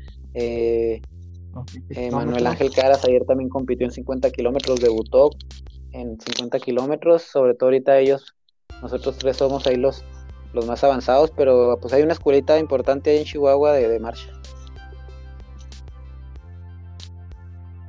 Eh, 1.91 2.11
Manuel 2.11 2.47
Ángel 2.47 2.71
Caras 2.73 3.05
ayer 3.05 3.25
también 3.25 3.49
compitió 3.49 3.87
en 3.87 3.93
50 3.93 4.31
kilómetros, 4.31 4.81
debutó 4.81 5.31
en 5.93 6.21
50 6.21 6.59
kilómetros, 6.59 7.23
sobre 7.23 7.55
todo 7.55 7.69
ahorita 7.69 7.99
ellos, 7.99 8.35
nosotros 8.83 9.17
tres 9.19 9.37
somos 9.37 9.67
ahí 9.67 9.77
los, 9.77 10.05
los 10.53 10.67
más 10.67 10.85
avanzados, 10.85 11.31
pero 11.31 11.79
pues 11.81 11.93
hay 11.95 12.03
una 12.03 12.13
escuelita 12.13 12.59
importante 12.59 13.11
ahí 13.11 13.19
en 13.19 13.25
Chihuahua 13.25 13.73
de, 13.73 13.89
de 13.89 14.01
marcha. 14.01 14.29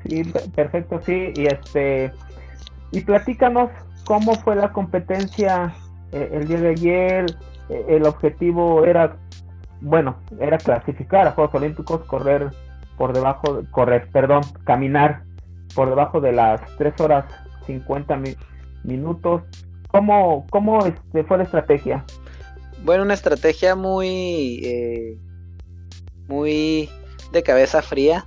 Sí, 0.08 0.24
perfecto, 0.56 1.02
sí, 1.06 1.34
y 1.36 1.48
este, 1.48 2.14
y 2.92 3.02
platícanos 3.02 3.70
cómo 4.06 4.36
fue 4.36 4.56
la 4.56 4.72
competencia 4.72 5.76
eh, 6.14 6.30
el 6.32 6.48
día 6.48 6.62
de 6.62 6.70
ayer, 6.70 7.26
eh, 7.70 7.86
el 7.90 8.06
objetivo 8.06 8.86
era, 8.86 9.18
bueno, 9.82 10.18
era 10.40 10.58
clasificar 10.58 11.28
a 11.28 11.32
Juegos 11.32 11.56
Olímpicos, 11.56 12.06
correr 12.06 12.52
por 12.98 13.14
debajo, 13.14 13.64
correr, 13.72 14.10
perdón, 14.12 14.42
caminar 14.66 15.24
por 15.76 15.90
debajo 15.90 16.22
de 16.22 16.32
las 16.32 16.62
3 16.78 17.00
horas 17.02 17.26
50 17.66 18.22
minutos. 18.84 19.44
¿Cómo, 19.90 20.46
cómo 20.50 20.86
este, 20.86 21.24
fue 21.24 21.38
la 21.38 21.44
estrategia? 21.44 22.04
Bueno, 22.84 23.04
una 23.04 23.14
estrategia 23.14 23.76
muy, 23.76 24.62
eh, 24.64 25.18
muy 26.28 26.90
de 27.32 27.44
cabeza 27.44 27.82
fría. 27.82 28.26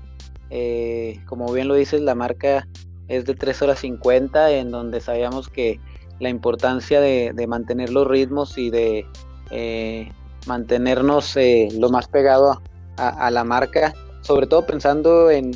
como 1.26 1.52
bien 1.52 1.68
lo 1.68 1.74
dices, 1.74 2.00
la 2.00 2.14
marca 2.14 2.66
es 3.08 3.24
de 3.24 3.34
3 3.34 3.62
horas 3.62 3.80
50, 3.80 4.52
en 4.52 4.70
donde 4.70 5.00
sabíamos 5.00 5.48
que 5.48 5.80
la 6.20 6.28
importancia 6.28 7.00
de, 7.00 7.46
mantener 7.48 7.90
los 7.90 8.06
ritmos 8.06 8.56
y 8.56 8.70
de 8.70 9.06
eh, 9.50 10.12
mantenernos 10.46 11.36
eh, 11.36 11.68
lo 11.76 11.88
más 11.88 12.06
pegado 12.06 12.62
a, 12.96 13.30
la 13.30 13.44
marca, 13.44 13.94
sobre 14.22 14.46
todo 14.46 14.66
pensando 14.66 15.30
en, 15.30 15.52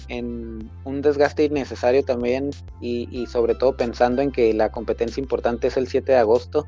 un 0.85 1.03
desgaste 1.03 1.45
innecesario 1.45 2.05
también 2.05 2.51
y, 2.81 3.27
sobre 3.27 3.55
todo 3.55 3.77
pensando 3.77 4.23
en 4.23 4.31
que 4.31 4.53
la 4.55 4.71
competencia 4.71 5.21
importante 5.21 5.69
es 5.69 5.77
el 5.77 5.89
7 5.89 6.13
de 6.13 6.19
agosto. 6.19 6.65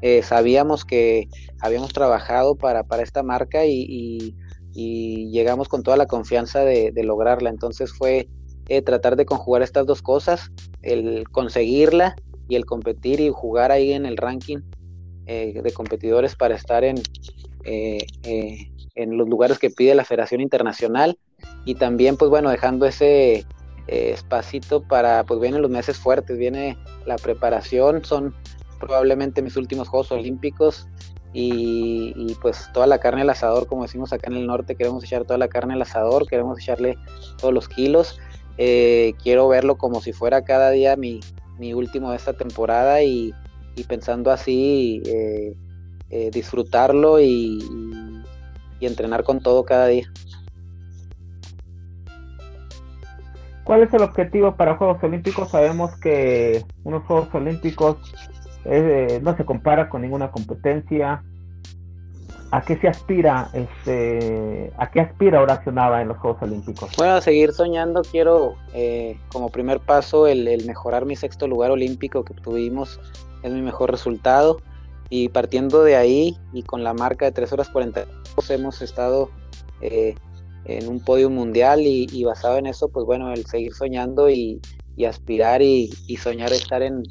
Eh, 0.00 0.22
sabíamos 0.22 0.84
que 0.84 1.28
habíamos 1.60 1.92
trabajado 1.92 2.54
para, 2.54 2.84
para 2.84 3.02
esta 3.02 3.22
marca 3.22 3.64
y, 3.66 4.34
llegamos 4.74 5.68
con 5.68 5.82
toda 5.82 5.96
la 5.96 6.06
confianza 6.06 6.60
de, 6.60 6.92
lograrla. 7.02 7.50
Entonces 7.50 7.92
fue 7.92 8.28
tratar 8.84 9.16
de 9.16 9.26
conjugar 9.26 9.62
estas 9.62 9.86
dos 9.86 10.02
cosas, 10.02 10.50
el 10.82 11.28
conseguirla 11.30 12.14
y 12.48 12.56
el 12.56 12.64
competir 12.64 13.20
y 13.20 13.30
jugar 13.30 13.72
ahí 13.72 13.92
en 13.92 14.06
el 14.06 14.16
ranking 14.16 14.58
eh, 15.26 15.60
de 15.62 15.72
competidores 15.72 16.36
para 16.36 16.54
estar 16.54 16.84
en, 16.84 16.96
eh, 17.64 18.06
eh, 18.22 18.72
en 18.94 19.18
los 19.18 19.28
lugares 19.28 19.58
que 19.58 19.68
pide 19.68 19.94
la 19.94 20.06
Federación 20.06 20.40
Internacional 20.40 21.18
y 21.64 21.74
también 21.74 22.16
pues 22.16 22.30
bueno 22.30 22.50
dejando 22.50 22.86
ese 22.86 23.46
espacito 23.86 24.82
para 24.82 25.24
pues 25.24 25.40
vienen 25.40 25.62
los 25.62 25.70
meses 25.70 25.96
fuertes, 25.96 26.36
viene 26.36 26.76
la 27.06 27.16
preparación, 27.16 28.04
son 28.04 28.34
probablemente 28.78 29.40
mis 29.40 29.56
últimos 29.56 29.88
Juegos 29.88 30.12
Olímpicos 30.12 30.86
y, 31.32 32.34
pues 32.40 32.68
toda 32.72 32.86
la 32.86 32.98
carne 32.98 33.22
al 33.22 33.30
asador, 33.30 33.66
como 33.66 33.82
decimos 33.82 34.12
acá 34.12 34.30
en 34.30 34.36
el 34.36 34.46
norte, 34.46 34.76
queremos 34.76 35.04
echar 35.04 35.24
toda 35.24 35.38
la 35.38 35.48
carne 35.48 35.74
al 35.74 35.82
asador, 35.82 36.26
queremos 36.26 36.58
echarle 36.58 36.96
todos 37.38 37.52
los 37.52 37.68
kilos. 37.68 38.18
quiero 38.56 39.48
verlo 39.48 39.76
como 39.76 40.00
si 40.00 40.12
fuera 40.12 40.42
cada 40.42 40.70
día 40.70 40.96
mi, 40.96 41.20
mi 41.58 41.74
último 41.74 42.10
de 42.10 42.16
esta 42.16 42.32
temporada 42.32 43.02
y, 43.02 43.34
pensando 43.86 44.32
así 44.32 45.02
eh, 45.06 45.54
eh, 46.10 46.30
disfrutarlo 46.32 47.20
y, 47.20 47.58
entrenar 48.80 49.24
con 49.24 49.40
todo 49.40 49.64
cada 49.64 49.88
día. 49.88 50.10
¿Cuál 53.68 53.82
es 53.82 53.92
el 53.92 54.00
objetivo 54.00 54.56
para 54.56 54.76
Juegos 54.78 54.96
Olímpicos? 55.02 55.50
Sabemos 55.50 55.94
que 55.96 56.64
unos 56.84 57.04
Juegos 57.04 57.28
Olímpicos 57.34 57.98
eh, 58.64 59.20
no 59.22 59.36
se 59.36 59.44
compara 59.44 59.90
con 59.90 60.00
ninguna 60.00 60.30
competencia, 60.30 61.22
¿A 62.50 62.62
qué 62.62 62.78
se 62.78 62.88
aspira, 62.88 63.50
este, 63.52 64.72
a 64.78 64.90
qué 64.90 65.02
aspira 65.02 65.42
Horacio 65.42 65.70
Nava 65.70 66.00
en 66.00 66.08
los 66.08 66.16
Juegos 66.16 66.40
Olímpicos? 66.40 66.90
Bueno, 66.96 67.16
a 67.16 67.20
seguir 67.20 67.52
soñando, 67.52 68.00
quiero 68.10 68.54
eh, 68.72 69.20
como 69.30 69.50
primer 69.50 69.80
paso 69.80 70.26
el, 70.26 70.64
mejorar 70.64 71.04
mi 71.04 71.14
sexto 71.14 71.46
lugar 71.46 71.70
olímpico 71.70 72.24
que 72.24 72.32
tuvimos, 72.32 72.98
es 73.42 73.52
mi 73.52 73.60
mejor 73.60 73.90
resultado. 73.90 74.62
Y 75.10 75.28
partiendo 75.28 75.84
de 75.84 75.96
ahí 75.96 76.38
y 76.54 76.62
con 76.62 76.84
la 76.84 76.94
marca 76.94 77.26
de 77.26 77.32
3 77.32 77.52
horas 77.52 77.68
40, 77.68 78.06
hemos 78.48 78.80
estado 78.80 79.30
eh, 79.82 80.14
en 80.68 80.88
un 80.88 81.00
podio 81.00 81.30
mundial 81.30 81.80
y, 81.82 82.24
basado 82.24 82.58
en 82.58 82.66
eso, 82.66 82.88
pues 82.90 83.06
bueno, 83.06 83.32
el 83.32 83.46
seguir 83.46 83.72
soñando 83.72 84.30
y, 84.30 84.60
aspirar 85.06 85.62
y, 85.62 85.90
soñar 86.20 86.52
estar 86.52 86.82
en, 86.82 87.02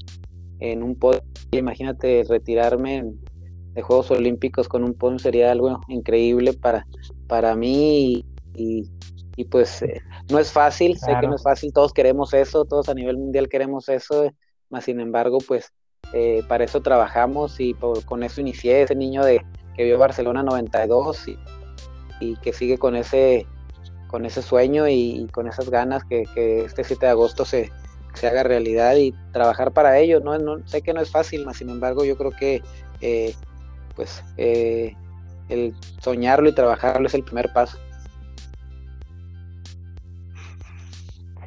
en 0.60 0.84
un 0.84 0.96
podio. 0.96 1.22
Imagínate 1.52 2.24
retirarme 2.30 3.04
de 3.74 3.82
Juegos 3.82 4.12
Olímpicos 4.12 4.68
con 4.68 4.84
un 4.84 4.94
podio 4.94 5.20
sería 5.20 5.52
algo 5.52 5.80
increíble 5.88 6.54
para, 6.54 6.86
para 7.28 7.56
mí 7.56 8.26
y, 8.56 8.90
pues 9.52 9.84
eh, 9.84 10.02
no 10.32 10.40
es 10.40 10.52
fácil, 10.52 10.98
sé 10.98 11.12
que 11.22 11.28
no 11.28 11.36
es 11.36 11.44
fácil, 11.44 11.72
todos 11.72 11.94
queremos 11.94 12.34
eso, 12.34 12.66
todos 12.66 12.90
a 12.90 12.96
nivel 12.96 13.18
mundial 13.18 13.48
queremos 13.50 13.88
eso, 13.88 14.32
más 14.72 14.86
sin 14.86 15.00
embargo 15.00 15.38
pues 15.48 15.72
eh, 16.12 16.42
para 16.48 16.64
eso 16.64 16.82
trabajamos 16.82 17.60
y 17.60 17.76
con 17.76 18.24
eso 18.24 18.42
inicié 18.42 18.82
ese 18.82 18.96
niño 18.96 19.24
de 19.24 19.46
que 19.76 19.84
vio 19.84 20.00
Barcelona 20.00 20.42
92 20.42 21.28
y, 21.28 21.38
y 22.20 22.36
que 22.38 22.54
sigue 22.54 22.78
con 22.78 22.96
ese 22.96 23.46
con 24.08 24.26
ese 24.26 24.42
sueño 24.42 24.88
y, 24.88 25.28
con 25.32 25.48
esas 25.48 25.70
ganas 25.70 26.04
que, 26.06 26.24
este 26.66 26.84
7 26.84 27.06
de 27.06 27.12
agosto 27.12 27.46
se, 27.46 27.72
se 28.14 28.28
haga 28.28 28.44
realidad 28.44 28.96
y 28.96 29.14
trabajar 29.32 29.72
para 29.74 29.98
ello. 30.00 30.20
No, 30.22 30.66
sé 30.66 30.82
que 30.82 30.94
no 30.94 31.02
es 31.02 31.12
fácil, 31.12 31.46
más 31.46 31.58
sin 31.58 31.70
embargo 31.70 32.06
yo 32.06 32.18
creo 32.18 32.32
que 32.32 32.62
eh, 33.02 33.36
pues 33.96 34.24
eh, 34.38 34.96
el 35.50 35.76
soñarlo 36.02 36.50
y 36.50 36.56
trabajarlo 36.56 37.08
es 37.08 37.14
el 37.14 37.24
primer 37.24 37.52
paso. 37.54 37.78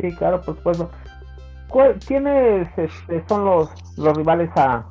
Sí, 0.01 0.15
claro, 0.17 0.41
por 0.41 0.57
supuesto. 0.57 0.91
¿Quiénes 2.07 2.69
este, 2.77 3.25
son 3.29 3.45
los, 3.45 3.69
los 3.97 4.17
rivales 4.17 4.51
a, 4.57 4.85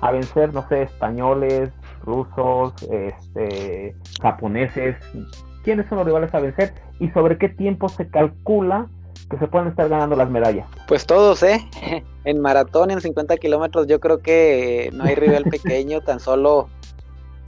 a 0.00 0.10
vencer? 0.10 0.54
No 0.54 0.66
sé, 0.68 0.82
españoles, 0.82 1.70
rusos, 2.02 2.72
este, 2.90 3.94
japoneses. 4.20 4.96
¿Quiénes 5.64 5.88
son 5.88 5.98
los 5.98 6.06
rivales 6.06 6.34
a 6.34 6.40
vencer? 6.40 6.74
¿Y 6.98 7.08
sobre 7.10 7.38
qué 7.38 7.48
tiempo 7.48 7.88
se 7.88 8.08
calcula 8.08 8.86
que 9.30 9.38
se 9.38 9.46
pueden 9.46 9.68
estar 9.68 9.88
ganando 9.88 10.16
las 10.16 10.30
medallas? 10.30 10.66
Pues 10.86 11.06
todos, 11.06 11.42
¿eh? 11.42 11.68
En 12.24 12.40
maratón, 12.42 12.90
en 12.90 13.00
50 13.00 13.38
kilómetros, 13.38 13.86
yo 13.86 14.00
creo 14.00 14.18
que 14.18 14.90
no 14.92 15.04
hay 15.04 15.14
rival 15.14 15.44
pequeño, 15.50 16.02
tan 16.02 16.20
solo 16.20 16.68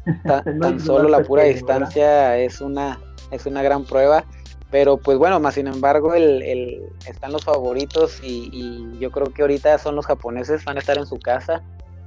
tan, 0.60 0.80
solo 0.80 1.08
la 1.08 1.22
pura 1.22 1.44
distancia 1.44 2.38
es 2.38 2.60
una, 2.60 2.98
es 3.30 3.46
una 3.46 3.62
gran 3.62 3.84
prueba. 3.84 4.24
Pero 4.70 4.98
pues 4.98 5.18
bueno, 5.18 5.40
más 5.40 5.54
sin 5.54 5.66
embargo, 5.66 6.14
el, 6.14 6.82
están 7.06 7.32
los 7.32 7.44
favoritos 7.44 8.20
y, 8.22 8.96
yo 9.00 9.10
creo 9.10 9.26
que 9.32 9.42
ahorita 9.42 9.76
son 9.78 9.96
los 9.96 10.06
japoneses, 10.06 10.64
van 10.64 10.76
a 10.76 10.80
estar 10.80 10.96
en 10.96 11.06
su 11.06 11.18
casa, 11.18 11.62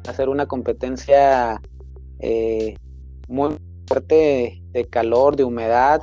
a 0.07 0.09
hacer 0.09 0.29
una 0.29 0.45
competencia 0.45 1.59
eh, 2.25 2.77
muy 3.27 3.57
fuerte 3.85 4.63
de 4.71 4.85
calor, 4.85 5.35
de 5.35 5.43
humedad. 5.43 6.01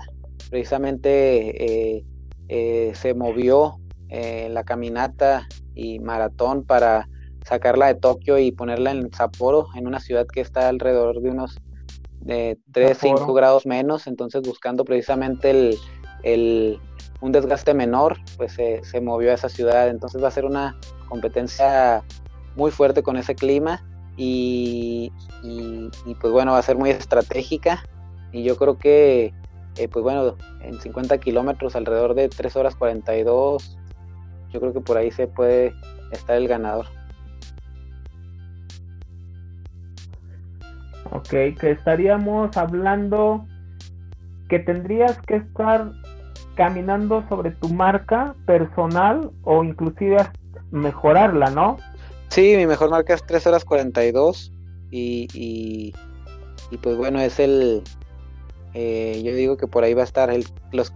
Precisamente 0.50 1.96
eh, 1.96 2.04
eh, 2.48 2.92
se 2.94 3.14
movió 3.14 3.76
la 4.10 4.64
caminata 4.64 5.46
y 5.72 6.00
maratón 6.00 6.64
para 6.64 7.08
sacarla 7.46 7.86
de 7.86 7.94
Tokio 7.94 8.38
y 8.38 8.50
ponerla 8.50 8.90
en 8.90 9.12
Sapporo, 9.12 9.68
en 9.76 9.86
una 9.86 10.00
ciudad 10.00 10.26
que 10.26 10.40
está 10.40 10.68
alrededor 10.68 11.22
de 11.22 11.30
unos 11.30 11.56
de 12.20 12.58
3, 12.72 12.98
5 12.98 13.32
grados 13.32 13.66
menos, 13.66 14.08
entonces 14.08 14.42
buscando 14.42 14.84
precisamente 14.84 15.78
el, 16.24 16.80
un 17.20 17.30
desgaste 17.30 17.72
menor, 17.72 18.18
pues 18.36 18.54
se, 18.54 19.00
movió 19.00 19.30
a 19.30 19.34
esa 19.34 19.48
ciudad, 19.48 19.88
entonces 19.88 20.20
va 20.20 20.26
a 20.26 20.32
ser 20.32 20.44
una 20.44 20.76
competencia 21.08 22.02
muy 22.56 22.72
fuerte 22.72 23.04
con 23.04 23.16
ese 23.16 23.36
clima 23.36 23.80
y, 24.22 25.10
pues 26.20 26.32
bueno, 26.32 26.52
va 26.52 26.58
a 26.58 26.62
ser 26.62 26.76
muy 26.76 26.90
estratégica 26.90 27.82
y 28.32 28.42
yo 28.42 28.56
creo 28.56 28.76
que 28.76 29.32
eh, 29.78 29.88
pues 29.88 30.02
bueno, 30.02 30.36
en 30.60 30.78
50 30.78 31.16
kilómetros 31.18 31.74
alrededor 31.74 32.14
de 32.14 32.28
3 32.28 32.54
horas 32.56 32.76
42, 32.76 33.78
yo 34.50 34.60
creo 34.60 34.72
que 34.74 34.80
por 34.80 34.98
ahí 34.98 35.10
se 35.10 35.26
puede 35.26 35.72
estar 36.12 36.36
el 36.36 36.48
ganador. 36.48 36.86
Ok, 41.12 41.30
que 41.30 41.70
estaríamos 41.70 42.56
hablando 42.56 43.46
que 44.48 44.58
tendrías 44.58 45.18
que 45.22 45.36
estar 45.36 45.92
caminando 46.56 47.24
sobre 47.28 47.52
tu 47.52 47.68
marca 47.70 48.34
personal 48.44 49.30
o 49.44 49.64
inclusive 49.64 50.18
mejorarla, 50.70 51.50
¿no? 51.50 51.78
Sí, 52.30 52.56
mi 52.56 52.66
mejor 52.66 52.90
marca 52.90 53.14
es 53.14 53.24
3 53.26 53.46
horas 53.46 53.64
42 53.64 54.52
y, 54.90 55.28
y, 55.34 55.92
y 56.70 56.78
pues 56.78 56.96
bueno, 56.96 57.20
es 57.20 57.38
el, 57.40 57.82
Eh, 58.74 59.22
yo 59.24 59.34
digo 59.34 59.56
que 59.56 59.66
por 59.66 59.84
ahí 59.84 59.94
va 59.94 60.02
a 60.02 60.04
estar, 60.04 60.30
el, 60.30 60.44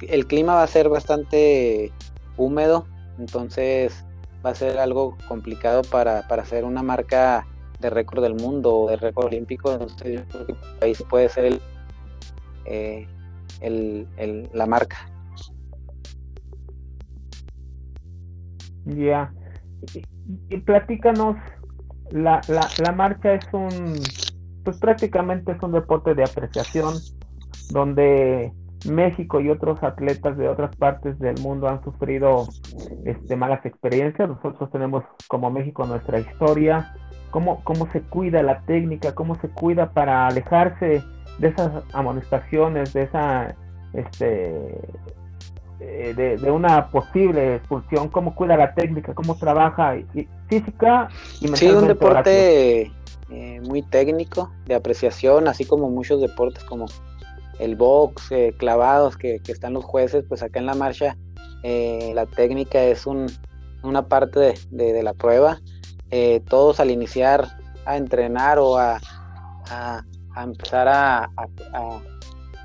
el 0.09 0.27
clima 0.27 0.55
va 0.55 0.63
a 0.63 0.67
ser 0.69 0.89
bastante 0.89 1.93
húmedo, 2.37 2.87
entonces 3.19 4.05
va 4.45 4.51
a 4.51 4.55
ser 4.55 4.79
algo 4.79 5.17
complicado 5.29 5.83
para, 5.83 6.21
hacer 6.21 6.65
una 6.65 6.83
marca 6.83 7.47
de 7.81 7.91
récord 7.91 8.23
del 8.23 8.35
mundo 8.35 8.77
o 8.77 8.91
de 8.91 8.97
récord 8.97 9.27
olímpico, 9.27 9.73
entonces 9.73 10.21
yo 10.21 10.29
creo 10.29 10.47
que 10.47 10.57
ahí 10.83 10.95
puede 11.11 11.29
ser 11.29 11.61
el, 12.67 14.09
el, 14.17 14.51
la 14.53 14.67
marca. 14.67 14.97
Ya. 18.85 19.33
Y, 20.49 20.59
platícanos, 20.59 21.37
la, 22.11 22.41
la, 22.49 22.69
la 22.83 22.93
marcha 22.93 23.35
es 23.35 23.45
un, 23.53 23.69
pues 24.65 24.79
prácticamente 24.79 25.53
es 25.53 25.63
un 25.63 25.73
deporte 25.73 26.15
de 26.15 26.25
apreciación 26.25 26.95
donde 27.71 28.53
México 28.89 29.41
y 29.41 29.51
otros 29.51 29.83
atletas 29.83 30.37
de 30.37 30.49
otras 30.49 30.75
partes 30.77 31.19
del 31.19 31.39
mundo 31.41 31.69
han 31.69 31.83
sufrido 31.83 32.47
este, 33.05 33.37
malas 33.37 33.65
experiencias. 33.65 34.29
Nosotros 34.29 34.71
tenemos 34.71 35.05
como 35.29 35.51
México 35.51 35.87
nuestra 35.87 36.19
historia, 36.21 36.95
cómo, 37.31 37.63
cómo 37.65 37.91
se 37.93 38.03
cuida 38.03 38.43
la 38.43 38.61
técnica, 38.63 39.15
cómo 39.15 39.35
se 39.37 39.49
cuida 39.49 39.93
para 39.93 40.27
alejarse 40.27 41.03
de 41.39 41.49
esas 41.49 41.83
amonestaciones, 41.93 42.93
de 42.93 43.03
esa 43.03 43.55
este, 43.93 44.81
eh, 45.81 46.39
de, 46.41 46.51
una 46.51 46.89
posible 46.91 47.57
expulsión, 47.57 48.09
cómo 48.09 48.35
cuida 48.35 48.57
la 48.57 48.75
técnica, 48.75 49.13
cómo 49.13 49.37
trabaja 49.37 49.97
física 50.49 51.09
y 51.41 51.49
mentalmente. 51.49 51.57
Sí, 51.57 51.69
un 51.71 51.89
deporte 51.89 52.93
eh, 53.31 53.61
muy 53.67 53.83
técnico, 53.83 54.53
de 54.67 54.77
apreciación, 54.77 55.49
así 55.49 55.65
como 55.65 55.91
muchos 55.91 56.21
deportes 56.21 56.63
como 56.65 56.87
el 57.59 57.75
box, 57.75 58.31
eh, 58.31 58.55
clavados 58.57 59.17
que, 59.17 59.41
están 59.49 59.75
los 59.75 59.85
jueces, 59.85 60.25
pues 60.29 60.43
acá 60.43 60.61
en 60.61 60.67
la 60.67 60.75
marcha 60.75 61.17
la 61.63 62.27
técnica 62.27 62.83
es 62.83 63.07
un, 63.07 63.27
una 63.83 64.07
parte 64.07 64.55
de, 64.71 65.03
la 65.03 65.15
prueba. 65.15 65.61
todos 66.47 66.79
al 66.79 66.91
iniciar 66.91 67.49
a 67.87 67.97
entrenar 67.97 68.59
o 68.59 68.77
a, 68.77 69.01
empezar 70.37 70.89
a, 70.89 71.31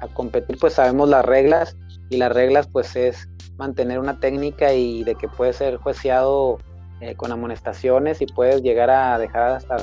a 0.01 0.07
competir, 0.13 0.57
pues 0.59 0.73
sabemos 0.73 1.07
las 1.07 1.23
reglas 1.23 1.77
y 2.09 2.17
las 2.17 2.33
reglas 2.33 2.67
pues 2.67 2.95
es 2.95 3.29
mantener 3.57 3.99
una 3.99 4.19
técnica 4.19 4.73
y 4.73 5.03
de 5.03 5.15
que 5.15 5.27
puede 5.27 5.53
ser 5.53 5.77
juiciado 5.77 6.57
eh, 7.01 7.15
con 7.15 7.31
amonestaciones 7.31 8.21
y 8.21 8.25
puedes 8.25 8.61
llegar 8.61 8.89
a 8.89 9.17
dejar 9.19 9.51
hasta, 9.51 9.77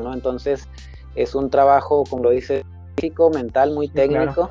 ¿no? 0.00 0.12
Entonces 0.12 0.68
es 1.14 1.34
un 1.34 1.50
trabajo, 1.50 2.04
como 2.08 2.24
lo 2.24 2.30
dice, 2.30 2.64
físico, 2.96 3.30
mental, 3.30 3.72
muy 3.72 3.88
técnico. 3.88 4.50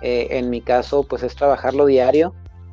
Eh, 0.00 0.28
en 0.30 0.48
mi 0.50 0.60
caso 0.60 1.02
pues 1.02 1.24
es 1.24 1.34
trabajarlo 1.34 1.84
diario, 1.86 2.32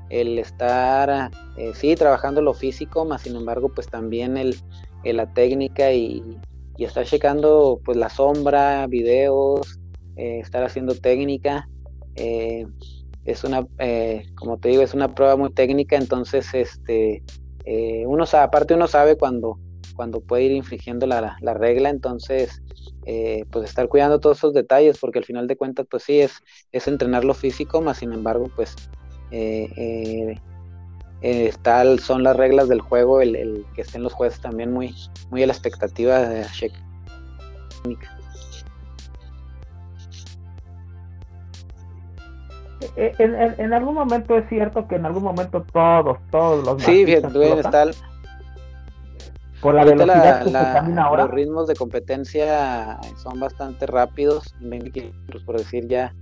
el 0.10 0.38
estar, 0.38 1.32
eh, 1.58 1.72
sí, 1.74 1.96
trabajando 1.96 2.42
lo 2.42 2.54
físico, 2.54 3.04
más 3.04 3.24
sin 3.24 3.36
embargo 3.36 3.70
pues 3.70 3.88
también 3.88 4.38
el, 4.38 4.56
la 5.04 5.34
técnica 5.34 5.92
y, 5.92 6.24
y, 6.78 6.84
estar 6.84 7.06
checando 7.06 7.82
pues 7.84 7.98
la 7.98 8.10
sombra, 8.10 8.86
videos, 8.88 9.80
estar 10.16 10.64
haciendo 10.64 10.96
técnica 10.96 11.68
es 13.26 13.44
una, 13.44 13.68
eh, 13.80 14.28
como 14.36 14.58
te 14.60 14.70
digo, 14.70 14.84
es 14.84 14.94
una 14.94 15.14
prueba 15.14 15.36
muy 15.36 15.52
técnica, 15.52 15.98
entonces, 15.98 16.54
este, 16.54 17.24
eh, 17.66 18.04
uno 18.06 18.26
sabe, 18.26 18.46
aparte 18.46 18.76
uno 18.76 18.88
sabe 18.88 19.18
cuando, 19.18 19.60
cuando 19.96 20.22
puede 20.22 20.44
ir 20.44 20.52
infringiendo 20.52 21.08
la, 21.08 21.36
la 21.42 21.54
regla, 21.56 21.90
entonces, 21.90 22.62
eh, 23.06 23.44
pues 23.52 23.68
estar 23.68 23.88
cuidando 23.88 24.20
todos 24.20 24.38
esos 24.38 24.54
detalles, 24.54 25.00
porque 25.00 25.20
al 25.20 25.26
final 25.26 25.48
de 25.48 25.58
cuentas, 25.58 25.88
pues 25.90 26.04
sí, 26.04 26.22
es, 26.22 26.40
es 26.72 26.88
entrenar 26.88 27.26
lo 27.26 27.34
físico, 27.34 27.82
más 27.82 27.98
sin 27.98 28.14
embargo, 28.14 28.50
pues, 28.56 28.76
tal 31.64 32.00
son 32.00 32.22
las 32.22 32.38
reglas 32.38 32.70
del 32.70 32.82
juego, 32.82 33.22
el, 33.22 33.36
el, 33.36 33.66
que 33.74 33.82
estén 33.82 34.04
los 34.04 34.14
jueces 34.14 34.40
también 34.40 34.72
muy, 34.72 34.94
muy 35.32 35.42
a 35.42 35.48
la 35.48 35.54
expectativa 35.54 36.20
de 36.22 36.46
técnica. 37.82 38.15
Eh, 42.98 43.14
en, 43.20 43.56
en, 43.58 43.74
algún 43.74 43.96
momento 43.96 44.38
es 44.38 44.48
cierto 44.50 44.88
que 44.88 44.96
en 44.96 45.06
algún 45.06 45.24
momento 45.24 45.66
todos, 45.72 46.18
todos 46.30 46.66
los 46.66 46.84
Sí, 46.84 47.06
bien, 47.06 47.26
está 47.58 47.86
por 49.62 49.74
la 49.74 49.86
velocidad 49.86 50.44
que 50.44 50.50
se 50.50 50.52
camina 50.52 51.04
ahora. 51.06 51.24
Los 51.24 51.34
ritmos 51.34 51.68
de 51.68 51.76
competencia 51.76 53.00
son 53.18 53.40
bastante 53.40 53.88
rápidos, 53.88 54.54
20 54.60 54.92
kilómetros 54.92 55.44
por 55.44 55.58
decir 55.58 55.88
ya 55.88 56.14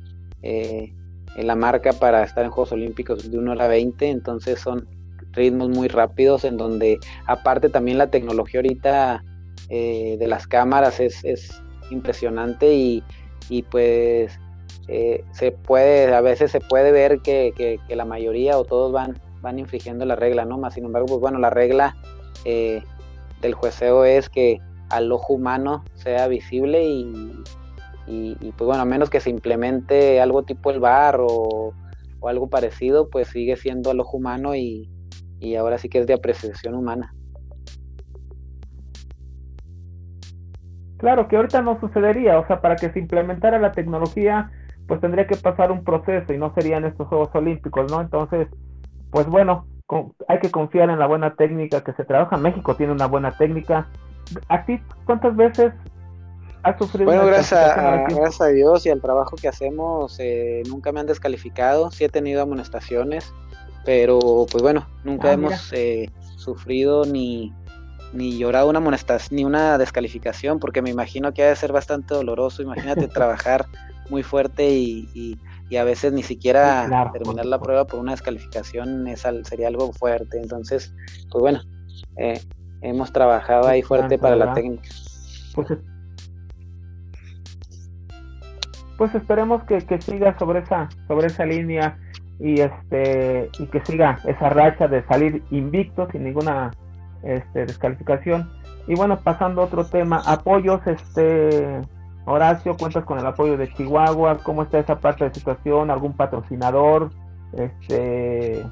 eh, 0.43 0.93
en 1.35 1.47
la 1.47 1.55
marca 1.55 1.91
para 1.93 2.23
estar 2.23 2.45
en 2.45 2.51
Juegos 2.51 2.71
Olímpicos 2.71 3.29
de 3.29 3.37
1 3.37 3.51
hora 3.51 3.67
20, 3.67 4.09
entonces 4.09 4.59
son 4.59 4.87
ritmos 5.31 5.69
muy 5.69 5.87
rápidos 5.87 6.45
en 6.45 6.57
donde 6.57 6.99
aparte 7.25 7.67
también 7.69 7.97
la 7.97 8.07
tecnología 8.07 8.59
ahorita 8.59 9.23
eh, 9.69 10.17
de 10.19 10.27
las 10.27 10.45
cámaras 10.47 10.99
es, 10.99 11.23
es 11.25 11.61
impresionante 11.89 12.73
y, 12.73 13.03
y 13.49 13.63
pues 13.63 14.39
eh, 14.87 15.23
se 15.31 15.51
puede, 15.51 16.13
a 16.13 16.21
veces 16.21 16.51
se 16.51 16.59
puede 16.59 16.91
ver 16.91 17.19
que, 17.19 17.79
la 17.89 18.05
mayoría 18.05 18.57
o 18.57 18.65
todos 18.65 18.91
van, 18.91 19.19
van 19.41 19.59
infringiendo 19.59 20.05
la 20.05 20.15
regla, 20.15 20.45
¿no? 20.45 20.57
Más 20.57 20.73
sin 20.73 20.85
embargo, 20.85 21.07
pues 21.07 21.19
bueno, 21.21 21.39
la 21.39 21.49
regla 21.49 21.95
eh, 22.43 22.83
del 23.41 23.53
jueceo 23.53 24.03
es 24.03 24.29
que 24.29 24.59
al 24.89 25.11
ojo 25.11 25.33
humano 25.33 25.83
sea 25.95 26.27
visible 26.27 26.83
y, 26.85 27.43
pues 28.57 28.67
bueno, 28.67 28.81
a 28.81 28.85
menos 28.85 29.09
que 29.09 29.21
se 29.21 29.29
implemente 29.29 30.19
algo 30.19 30.43
tipo 30.43 30.69
el 30.69 30.79
bar 30.79 31.19
o, 31.19 31.73
algo 32.25 32.49
parecido, 32.49 33.09
pues 33.09 33.27
sigue 33.27 33.57
siendo 33.57 33.91
al 33.91 33.99
ojo 33.99 34.15
humano 34.15 34.55
y, 34.55 34.89
y 35.39 35.55
ahora 35.55 35.77
sí 35.77 35.89
que 35.89 35.99
es 35.99 36.07
de 36.07 36.13
apreciación 36.13 36.73
humana. 36.73 37.13
Claro 40.97 41.27
que 41.27 41.35
ahorita 41.35 41.61
no 41.61 41.77
sucedería, 41.81 42.39
o 42.39 42.47
sea, 42.47 42.61
para 42.61 42.77
que 42.77 42.89
se 42.91 42.99
implementara 42.99 43.59
la 43.59 43.73
tecnología 43.73 44.51
pues 44.93 45.01
tendría 45.01 45.25
que 45.25 45.38
pasar 45.38 45.71
un 45.71 45.84
proceso 45.84 46.34
y 46.34 46.38
no 46.38 46.53
serían 46.53 46.86
estos 46.86 47.08
Juegos 47.08 47.29
Olímpicos, 47.34 47.91
¿no? 47.91 47.99
Entonces, 47.99 48.47
pues 49.10 49.25
bueno, 49.25 49.65
hay 50.27 50.38
que 50.38 50.51
confiar 50.51 50.91
en 50.91 50.99
la 50.99 51.08
buena 51.08 51.34
técnica 51.34 51.84
que 51.84 51.93
se 51.93 52.06
trabaja. 52.06 52.38
México 52.38 52.75
tiene 52.75 52.91
una 52.91 53.08
buena 53.08 53.36
técnica. 53.36 53.88
¿A 54.49 54.63
ti 54.63 54.79
cuántas 55.08 55.36
veces 55.36 55.73
has 56.62 56.77
sufrido? 56.77 57.06
Bueno, 57.06 57.25
gracias 57.25 57.75
a, 57.75 58.03
gracias 58.03 58.41
a 58.41 58.47
Dios 58.49 58.86
y 58.86 58.91
al 58.91 59.01
trabajo 59.01 59.36
que 59.36 59.47
hacemos, 59.47 60.19
eh, 60.19 60.62
nunca 60.69 60.91
me 60.91 60.99
han 60.99 61.08
descalificado. 61.08 61.89
Sí 61.89 62.03
he 62.03 62.10
tenido 62.10 62.43
amonestaciones, 62.43 63.34
pero 63.84 64.19
pues 64.51 64.62
bueno, 64.62 64.86
nunca 65.03 65.29
ah, 65.29 65.34
hemos 65.34 65.73
eh, 65.73 66.12
sufrido 66.36 67.03
ni, 67.06 67.51
ni 68.13 68.38
llorado 68.38 68.69
una 68.69 68.77
amonestación, 68.77 69.38
ni 69.38 69.43
una 69.43 69.79
descalificación, 69.79 70.60
porque 70.60 70.84
me 70.84 70.91
imagino 70.91 71.34
que 71.34 71.41
ha 71.41 71.47
de 71.47 71.56
ser 71.56 71.71
bastante 71.71 72.13
doloroso. 72.13 72.62
Imagínate 72.62 73.08
trabajar 73.08 73.65
muy 74.09 74.23
fuerte 74.23 74.69
y, 74.69 75.39
a 75.75 75.83
veces 75.83 76.13
ni 76.13 76.21
siquiera 76.21 77.09
terminar 77.11 77.47
la 77.47 77.59
prueba 77.59 77.87
por 77.87 77.99
una 77.99 78.11
descalificación 78.11 79.07
es 79.07 79.25
sería 79.41 79.69
algo 79.69 79.91
fuerte. 79.91 80.39
Entonces, 80.39 80.93
pues 81.31 81.41
bueno, 81.41 81.61
eh, 82.17 82.39
hemos 82.81 83.11
trabajado 83.11 83.67
ahí 83.67 83.81
fuerte 83.81 84.19
para 84.19 84.35
la 84.35 84.53
técnica. 84.53 84.87
Pues, 85.55 85.67
pues 88.99 89.15
esperemos 89.15 89.63
que, 89.63 89.81
siga 90.01 90.37
sobre 90.37 90.59
esa, 90.59 90.89
sobre 91.07 91.27
esa 91.27 91.45
línea 91.45 91.97
y 92.39 92.61
este 92.61 93.49
y 93.59 93.65
que 93.67 93.83
siga 93.85 94.19
esa 94.27 94.49
racha 94.49 94.87
de 94.87 95.03
salir 95.07 95.43
invicto 95.49 96.07
sin 96.11 96.23
ninguna 96.25 96.71
este, 97.23 97.65
descalificación. 97.65 98.51
Y 98.87 98.95
bueno, 98.95 99.19
pasando 99.19 99.61
a 99.61 99.65
otro 99.65 99.85
tema, 99.85 100.21
apoyos, 100.25 100.85
este 100.85 101.81
Horacio, 102.25 102.77
cuentas 102.77 103.03
con 103.03 103.19
el 103.19 103.25
apoyo 103.25 103.57
de 103.57 103.71
Chihuahua, 103.73 104.38
¿cómo 104.43 104.63
está 104.63 104.79
esa 104.79 104.99
parte 104.99 105.25
de 105.25 105.33
situación? 105.33 105.91
¿Algún 105.91 106.15
patrocinador? 106.15 107.09
Este, 107.51 108.63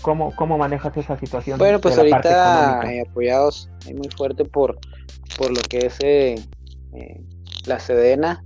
¿cómo, 0.00 0.34
¿Cómo 0.36 0.56
manejas 0.56 0.96
esa 0.96 1.18
situación? 1.18 1.58
Bueno, 1.58 1.80
pues 1.80 1.98
ahorita 1.98 2.82
eh, 2.90 3.02
apoyados 3.08 3.68
muy 3.94 4.08
fuerte 4.16 4.44
por, 4.46 4.78
por 5.36 5.50
lo 5.50 5.60
que 5.68 5.86
es 5.86 5.98
eh, 6.02 6.34
eh, 6.94 7.20
la 7.66 7.78
Sedena. 7.78 8.42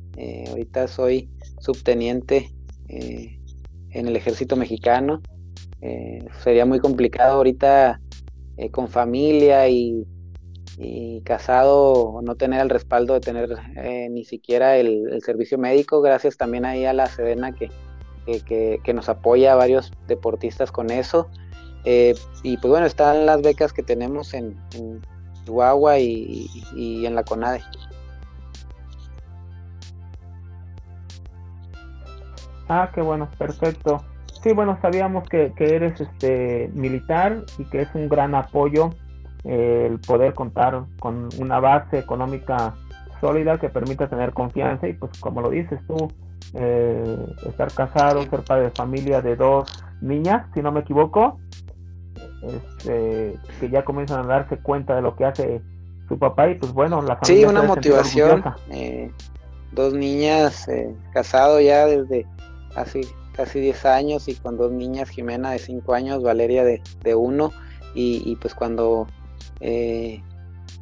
ahorita 0.49 0.89
soy 0.89 1.31
subteniente 1.61 2.51
en 2.89 4.07
el 4.09 4.17
ejército 4.17 4.57
mexicano. 4.57 5.23
sería 6.43 6.67
muy 6.67 6.81
complicado 6.81 7.37
ahorita 7.37 8.01
con 8.73 8.89
familia 8.89 9.69
y 9.69 10.05
y 10.79 11.23
casado 11.23 12.21
no 12.23 12.37
tener 12.37 12.61
el 12.61 12.71
respaldo 12.71 13.15
de 13.15 13.21
tener 13.21 13.57
eh, 13.77 14.09
ni 14.11 14.25
siquiera 14.25 14.77
el, 14.77 15.21
servicio 15.25 15.59
médico, 15.59 16.01
gracias 16.01 16.37
también 16.37 16.65
ahí 16.65 16.85
a 16.85 16.93
la 16.93 17.07
Sedena 17.07 17.53
que, 17.53 17.71
que, 18.25 18.95
nos 18.95 19.09
apoya 19.09 19.53
a 19.53 19.57
varios 19.57 19.93
deportistas 20.07 20.71
con 20.71 20.91
eso. 20.91 21.29
Eh, 21.85 22.15
y 22.45 22.57
pues 22.59 22.71
bueno, 22.71 22.87
están 22.87 23.27
las 23.27 23.43
becas 23.43 23.73
que 23.73 23.83
tenemos 23.83 24.35
en, 24.35 24.57
Chihuahua 25.45 25.99
y, 25.99 26.47
y, 26.77 27.07
en 27.07 27.15
la 27.15 27.25
CONADE. 27.25 27.63
Ah, 32.69 32.91
qué 32.95 33.01
bueno, 33.01 33.29
perfecto. 33.39 34.05
Sí, 34.43 34.53
bueno, 34.53 34.79
sabíamos 34.81 35.29
que, 35.29 35.53
que 35.57 35.75
eres 35.75 36.01
este 36.01 36.71
militar 36.75 37.45
y 37.57 37.65
que 37.65 37.83
es 37.83 37.89
un 37.95 38.09
gran 38.09 38.35
apoyo 38.35 38.91
el 39.45 39.99
poder 40.01 40.35
contar 40.35 40.85
con 40.99 41.29
una 41.39 41.61
base 41.61 41.99
económica 41.99 42.75
sólida 43.21 43.59
que 43.59 43.69
permita 43.69 44.09
tener 44.09 44.33
confianza 44.33 44.89
y 44.89 44.93
pues 44.95 45.19
como 45.21 45.41
lo 45.41 45.51
dices 45.51 45.81
tú, 45.87 46.11
eh, 46.55 47.35
estar 47.47 47.73
casado, 47.73 48.23
ser 48.23 48.43
padre 48.43 48.65
de 48.65 48.71
familia 48.71 49.21
de 49.21 49.37
dos 49.37 49.85
niñas, 50.01 50.47
si 50.55 50.63
no 50.63 50.73
me 50.73 50.81
equivoco, 50.81 51.39
este, 52.43 53.37
que 53.61 53.71
ya 53.71 53.85
comienzan 53.85 54.25
a 54.25 54.29
darse 54.29 54.59
cuenta 54.59 54.95
de 54.95 55.03
lo 55.03 55.17
que 55.17 55.25
hace 55.25 55.63
su 56.09 56.19
papá 56.19 56.49
y 56.49 56.55
pues 56.55 56.73
bueno, 56.73 57.03
la 57.03 57.17
familia... 57.17 57.45
Sí, 57.45 57.45
una 57.45 57.63
motivación. 57.63 58.45
Eh, 58.71 59.11
dos 59.73 59.93
niñas, 59.93 60.69
eh, 60.69 60.95
casado 61.13 61.61
ya 61.61 61.87
desde 61.87 62.27
hace 62.77 63.03
casi 63.33 63.61
10 63.61 63.85
años 63.85 64.29
y 64.29 64.35
con 64.35 64.57
dos 64.57 64.73
niñas, 64.73 65.11
Jimena 65.11 65.51
de 65.51 65.59
5 65.59 65.95
años, 65.95 66.23
Valeria 66.23 66.65
de, 66.65 66.83
de 67.03 67.15
1 67.15 67.53
y, 67.95 68.37
pues 68.37 68.55
cuando 68.55 69.07
eh, 69.61 70.23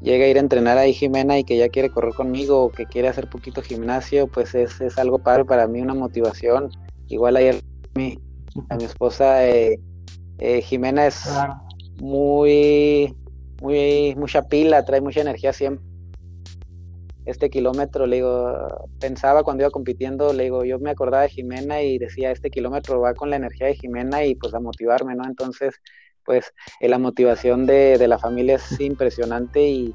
llega 0.00 0.24
a 0.24 0.28
ir 0.28 0.36
a 0.36 0.40
entrenar 0.40 0.78
ahí 0.78 0.92
Jimena 0.92 1.38
y 1.38 1.44
que 1.44 1.56
ya 1.56 1.68
quiere 1.68 1.90
correr 1.90 2.14
conmigo 2.14 2.64
o 2.64 2.70
que 2.70 2.86
quiere 2.86 3.08
hacer 3.08 3.28
poquito 3.28 3.62
gimnasio, 3.62 4.26
pues 4.26 4.54
es, 4.54 4.80
es 4.80 4.98
algo 4.98 5.18
padre 5.18 5.44
para 5.44 5.66
mí, 5.66 5.80
una 5.80 5.94
motivación. 5.94 6.70
Igual 7.08 7.36
ayer 7.36 7.62
mi, 7.94 8.18
a 8.68 8.76
mi 8.76 8.84
esposa 8.84 9.46
eh, 9.46 9.80
eh, 10.38 10.60
Jimena 10.62 11.06
es 11.06 11.24
muy, 12.00 13.14
muy, 13.60 14.14
mucha 14.16 14.42
pila, 14.42 14.84
trae 14.84 15.00
mucha 15.00 15.20
energía 15.20 15.52
siempre 15.52 15.84
este 17.26 17.50
kilómetro, 17.50 18.06
le 18.06 18.16
digo, 18.16 18.88
pensaba 19.00 19.42
cuando 19.42 19.64
iba 19.64 19.70
compitiendo, 19.70 20.32
le 20.32 20.44
digo, 20.44 20.64
yo 20.64 20.78
me 20.78 20.90
acordaba 20.90 21.24
de 21.24 21.28
Jimena 21.28 21.82
y 21.82 21.98
decía, 21.98 22.30
este 22.30 22.50
kilómetro 22.50 23.00
va 23.00 23.14
con 23.14 23.30
la 23.30 23.36
energía 23.36 23.66
de 23.66 23.74
Jimena 23.74 24.24
y 24.24 24.36
pues 24.36 24.54
a 24.54 24.60
motivarme, 24.60 25.16
¿no? 25.16 25.24
Entonces, 25.26 25.74
pues 26.26 26.52
eh, 26.80 26.88
la 26.88 26.98
motivación 26.98 27.64
de, 27.66 28.04
la 28.06 28.18
familia 28.18 28.56
es 28.56 28.80
impresionante 28.80 29.62
y, 29.62 29.94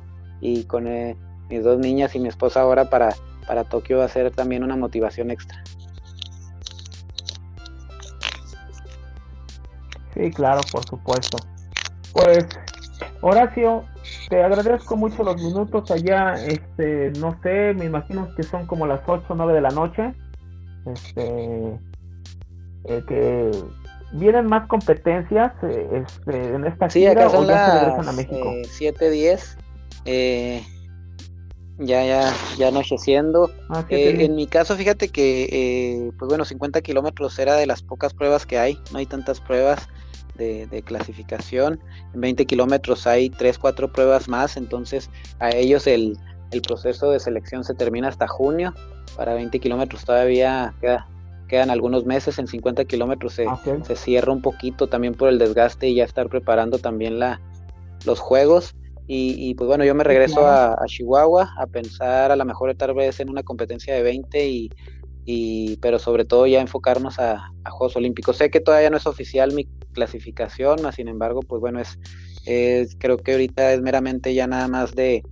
con 0.66 0.88
eh, 0.88 1.16
mis 1.50 1.64
dos 1.64 1.78
niñas 1.78 2.16
y 2.16 2.20
mi 2.20 2.30
esposa 2.30 2.62
ahora 2.62 2.90
para, 2.90 3.10
para 3.46 3.64
Tokio 3.66 4.00
va 4.00 4.06
a 4.06 4.10
ser 4.10 4.32
también 4.32 4.64
una 4.64 4.76
motivación 4.76 5.30
extra. 5.30 5.62
Sí, 10.16 10.32
claro, 10.32 10.62
por 10.72 10.86
supuesto. 10.86 11.38
Pues, 12.14 12.48
Horacio, 13.22 13.86
te 14.30 14.44
agradezco 14.44 14.98
mucho 14.98 15.24
los 15.24 15.42
minutos 15.42 15.90
allá, 15.92 16.34
este, 16.34 17.12
no 17.20 17.40
sé, 17.42 17.74
me 17.74 17.86
imagino 17.86 18.34
que 18.36 18.44
son 18.44 18.66
como 18.66 18.88
las 18.88 19.02
8 19.06 19.26
o 19.30 19.36
9 19.36 19.54
de 19.54 19.62
la 19.62 19.70
noche, 19.70 20.14
este, 20.86 21.80
eh, 22.86 23.04
que 23.08 23.52
vienen 24.14 24.48
más 24.48 24.68
competencias 24.68 25.52
eh, 25.64 26.04
este, 26.04 26.54
en 26.56 26.66
esta 26.66 26.90
sí, 26.90 27.06
acá 27.06 27.30
son 27.30 27.48
las 27.48 28.08
a 28.08 28.12
México? 28.12 28.54
7, 28.70 29.10
10, 29.10 29.58
eh, 30.06 30.64
ya, 31.80 32.06
ya, 32.06 32.34
ya 32.58 32.68
anocheciendo. 32.68 33.50
Ah, 33.70 33.86
en 33.90 34.36
mi 34.36 34.48
caso, 34.48 34.76
fíjate 34.76 35.10
que, 35.10 36.12
pues 36.18 36.30
bueno, 36.30 36.46
50 36.46 36.82
kilómetros 36.82 37.40
era 37.40 37.56
de 37.56 37.66
las 37.66 37.82
pocas 37.82 38.14
pruebas 38.14 38.46
que 38.46 38.60
hay, 38.60 38.78
no 38.92 39.00
hay 39.00 39.06
tantas 39.06 39.40
pruebas 39.40 39.88
de, 40.38 40.84
clasificación. 40.86 41.80
En 42.14 42.22
20 42.22 42.46
kilómetros 42.46 43.08
hay 43.08 43.30
3, 43.30 43.58
4 43.58 43.92
pruebas 43.92 44.28
más, 44.28 44.58
entonces 44.58 45.10
a 45.40 45.50
ellos 45.52 45.88
el, 45.88 46.18
proceso 46.68 47.12
de 47.12 47.20
selección 47.20 47.64
se 47.64 47.74
termina 47.74 48.10
hasta 48.10 48.28
junio. 48.28 48.74
Para 49.16 49.34
20 49.34 49.60
kilómetros 49.60 50.04
todavía 50.04 50.74
quedan 51.52 51.70
algunos 51.70 52.06
meses, 52.06 52.40
en 52.40 52.48
50 52.48 52.86
kilómetros 52.86 53.34
se, 53.34 53.46
se, 53.84 53.96
cierra 53.98 54.32
un 54.32 54.42
poquito 54.42 54.88
también 54.88 55.16
por 55.16 55.28
el 55.28 55.38
desgaste 55.38 55.90
y 55.90 55.96
ya 55.96 56.06
estar 56.06 56.30
preparando 56.30 56.80
también 56.80 57.20
la, 57.20 57.42
los 58.06 58.22
juegos. 58.22 58.74
Y, 59.14 59.56
pues 59.56 59.68
bueno, 59.68 59.84
yo 59.84 59.94
me 59.94 60.06
regreso 60.06 60.48
a, 60.48 60.78
Chihuahua 60.86 61.54
a 61.58 61.68
pensar 61.68 62.32
a 62.32 62.38
lo 62.38 62.46
mejor 62.46 62.74
tal 62.76 62.94
vez 62.94 63.20
en 63.20 63.30
una 63.30 63.44
competencia 63.44 63.94
de 63.94 64.02
20 64.04 64.48
y, 64.48 64.70
y 65.26 65.76
pero 65.82 66.00
sobre 66.00 66.24
todo 66.24 66.48
ya 66.48 66.62
enfocarnos 66.62 67.20
a, 67.20 67.52
Juegos 67.70 67.98
Olímpicos. 67.98 68.38
Sé 68.38 68.50
que 68.50 68.62
todavía 68.62 68.90
no 68.90 68.96
es 68.96 69.06
oficial 69.06 69.52
mi 69.52 69.68
clasificación, 69.92 70.82
más 70.82 70.96
sin 70.96 71.10
embargo, 71.10 71.42
pues 71.42 71.60
bueno, 71.60 71.82
es, 71.82 72.96
creo 73.00 73.18
que 73.18 73.34
ahorita 73.34 73.74
es 73.74 73.82
meramente 73.82 74.34
ya 74.34 74.48
nada 74.48 74.70
más 74.70 74.96
de, 74.96 75.24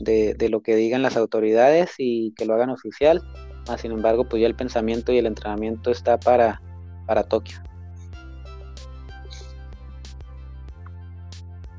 de, 0.00 0.48
lo 0.48 0.62
que 0.62 0.74
digan 0.74 1.02
las 1.02 1.16
autoridades 1.16 1.94
y 1.98 2.32
que 2.32 2.44
lo 2.44 2.54
hagan 2.54 2.70
oficial, 2.70 3.22
más 3.68 3.80
sin 3.80 3.92
embargo, 3.92 4.24
pues 4.24 4.40
ya 4.40 4.46
el 4.46 4.54
pensamiento 4.54 5.12
y 5.12 5.18
el 5.18 5.26
entrenamiento 5.26 5.90
está 5.90 6.18
para, 6.18 6.60
para 7.06 7.24
Tokio. 7.24 7.58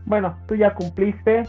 Bueno, 0.05 0.37
tú 0.47 0.55
ya 0.55 0.73
cumpliste 0.73 1.43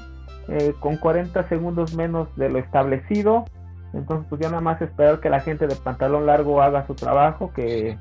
eh, 0.49 0.75
con 0.81 0.97
40 0.97 1.49
segundos 1.49 1.95
menos 1.95 2.35
de 2.37 2.49
lo 2.49 2.59
establecido. 2.59 3.45
Entonces, 3.93 4.27
pues 4.29 4.41
ya 4.41 4.49
nada 4.49 4.61
más 4.61 4.83
esperar 4.83 5.21
que 5.21 5.31
la 5.31 5.41
gente 5.41 5.67
de 5.67 5.77
pantalón 5.77 6.27
largo 6.27 6.61
haga 6.61 6.87
su 6.87 6.95
trabajo, 6.95 7.53
que, 7.55 7.97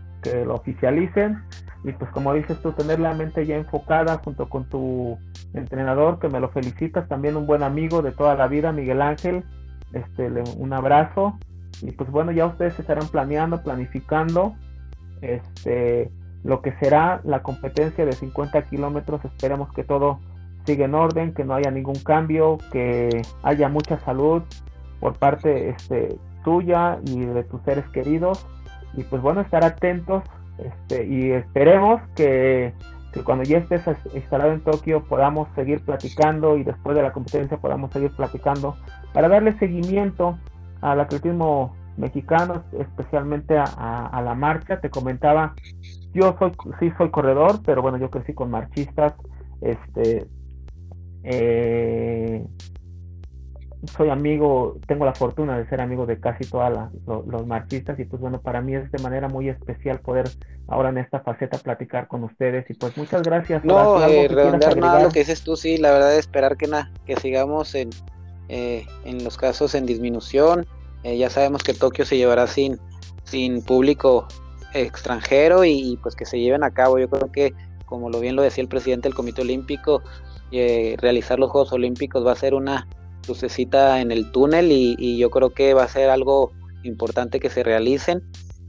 lo 0.45 0.55
oficialicen. 0.55 1.41
Y 1.85 1.93
pues 1.93 2.11
como 2.11 2.33
dices 2.33 2.61
tú, 2.61 2.73
tener 2.73 2.99
la 2.99 3.13
mente 3.13 3.45
ya 3.45 3.55
enfocada 3.55 4.17
junto 4.17 4.49
con 4.49 4.65
tu 4.67 5.17
entrenador, 5.53 6.19
que 6.19 6.27
me 6.27 6.41
lo 6.41 6.49
felicitas, 6.49 7.07
también 7.07 7.37
un 7.37 7.47
buen 7.47 7.63
amigo 7.63 8.01
de 8.01 8.11
toda 8.11 8.35
la 8.35 8.47
vida, 8.47 8.73
Miguel 8.73 9.01
Ángel. 9.01 9.45
Este, 9.93 10.27
un 10.57 10.73
abrazo. 10.73 11.37
Y 11.81 11.91
pues 11.91 12.09
bueno, 12.09 12.31
ya 12.31 12.45
ustedes 12.45 12.79
estarán 12.79 13.07
planeando, 13.07 13.61
planificando 13.61 14.55
este, 15.21 16.11
lo 16.43 16.61
que 16.61 16.73
será 16.73 17.21
la 17.23 17.43
competencia 17.43 18.05
de 18.05 18.13
50 18.13 18.63
kilómetros. 18.63 19.23
Esperemos 19.25 19.71
que 19.73 19.83
todo 19.83 20.19
siga 20.65 20.85
en 20.85 20.95
orden, 20.95 21.33
que 21.33 21.43
no 21.43 21.53
haya 21.53 21.71
ningún 21.71 21.95
cambio, 21.95 22.57
que 22.71 23.21
haya 23.43 23.69
mucha 23.69 23.99
salud, 23.99 24.43
por 24.99 25.17
parte 25.17 25.69
este, 25.69 26.17
tuya 26.43 26.99
y 27.05 27.25
de 27.25 27.43
tus 27.43 27.61
seres 27.63 27.87
queridos. 27.89 28.45
Y 28.95 29.03
pues 29.03 29.21
bueno, 29.21 29.41
estar 29.41 29.63
atentos 29.63 30.23
este, 30.57 31.05
y 31.05 31.31
esperemos 31.31 32.01
que, 32.15 32.73
cuando 33.23 33.43
ya 33.43 33.57
estés 33.57 33.81
instalado 34.13 34.51
en 34.51 34.61
Tokio 34.61 35.03
podamos 35.05 35.47
seguir 35.55 35.83
platicando 35.83 36.57
y 36.57 36.63
después 36.63 36.95
de 36.95 37.01
la 37.01 37.13
competencia 37.13 37.57
podamos 37.57 37.91
seguir 37.91 38.11
platicando 38.11 38.75
para 39.11 39.27
darle 39.27 39.57
seguimiento 39.57 40.37
al 40.81 40.99
atletismo 40.99 41.75
mexicano, 41.97 42.63
especialmente 42.79 43.57
a, 43.57 44.21
la 44.23 44.35
marcha. 44.35 44.79
Te 44.79 44.89
comentaba, 44.89 45.55
yo 46.13 46.35
soy, 46.39 46.51
sí 46.79 46.91
soy 46.97 47.09
corredor, 47.09 47.59
pero 47.65 47.81
bueno, 47.81 47.97
yo 47.97 48.09
crecí 48.09 48.33
con 48.33 48.51
marchistas. 48.51 49.13
Este, 49.61 50.27
eh, 51.23 52.45
soy 53.95 54.09
amigo, 54.09 54.77
tengo 54.87 55.05
la 55.05 55.13
fortuna 55.13 55.57
de 55.57 55.67
ser 55.69 55.81
amigo 55.81 56.05
de 56.05 56.19
casi 56.19 56.49
todos 56.49 56.89
los 57.05 57.45
marchistas 57.45 57.99
y 57.99 58.05
pues 58.05 58.21
bueno, 58.21 58.41
para 58.41 58.61
mí 58.61 58.75
es 58.75 58.91
de 58.91 59.01
manera 59.01 59.27
muy 59.27 59.49
especial 59.49 59.99
poder 59.99 60.29
ahora 60.67 60.89
en 60.89 60.97
esta 60.97 61.19
faceta 61.19 61.57
platicar 61.59 62.07
con 62.07 62.23
ustedes 62.23 62.69
y 62.69 62.73
pues 62.73 62.97
muchas 62.97 63.21
gracias. 63.21 63.63
No, 63.63 64.03
eh, 64.03 64.27
redondear 64.27 64.77
nada 64.77 65.03
lo 65.03 65.09
que 65.09 65.19
dices 65.19 65.43
tú, 65.43 65.55
sí, 65.55 65.77
la 65.77 65.91
verdad 65.91 66.13
es 66.13 66.19
esperar 66.19 66.57
que, 66.57 66.67
na, 66.67 66.91
que 67.05 67.15
sigamos 67.17 67.75
en, 67.75 67.89
eh, 68.49 68.85
en 69.05 69.23
los 69.23 69.37
casos 69.37 69.75
en 69.75 69.85
disminución. 69.85 70.65
Eh, 71.03 71.17
ya 71.17 71.29
sabemos 71.29 71.63
que 71.63 71.73
Tokio 71.73 72.05
se 72.05 72.17
llevará 72.17 72.47
sin, 72.47 72.79
sin 73.23 73.61
público 73.61 74.27
extranjero 74.73 75.63
y, 75.65 75.97
pues 76.01 76.15
que 76.15 76.25
se 76.25 76.39
lleven 76.39 76.63
a 76.63 76.71
cabo. 76.71 76.99
Yo 76.99 77.09
creo 77.09 77.31
que, 77.31 77.53
como 77.85 78.09
lo 78.09 78.19
bien 78.19 78.35
lo 78.35 78.41
decía 78.41 78.61
el 78.61 78.67
presidente 78.67 79.07
del 79.07 79.15
Comité 79.15 79.41
Olímpico, 79.41 80.01
eh, 80.51 80.95
realizar 80.99 81.39
los 81.39 81.51
Juegos 81.51 81.73
Olímpicos 81.73 82.25
va 82.25 82.31
a 82.31 82.35
ser 82.35 82.53
una 82.53 82.87
cita 83.49 83.99
en 83.99 84.11
el 84.11 84.31
túnel 84.31 84.71
y, 84.71 85.17
yo 85.17 85.29
creo 85.29 85.49
que 85.49 85.73
va 85.73 85.83
a 85.83 85.87
ser 85.87 86.09
algo 86.09 86.53
importante 86.83 87.39
que 87.39 87.49
se 87.49 87.63
realicen. 87.63 88.23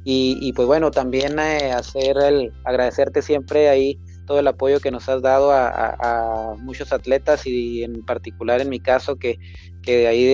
Y, 0.05 0.55
pues 0.55 0.67
bueno, 0.67 0.91
también 0.91 1.39
eh, 1.39 1.71
hacer 1.71 2.17
el, 2.17 2.53
agradecerte 2.65 3.21
siempre 3.21 3.69
ahí 3.69 3.99
todo 4.29 4.41
el 4.41 4.47
apoyo 4.47 4.79
que 4.81 4.91
nos 4.91 5.09
has 5.09 5.23
dado 5.23 5.51
a, 5.53 6.55
muchos 6.59 6.93
atletas 6.93 7.47
y 7.47 7.83
en 7.83 8.05
particular 8.05 8.61
en 8.61 8.69
mi 8.69 8.79
caso 8.79 9.17
que, 9.17 9.39
que 9.83 10.07
ahí 10.07 10.27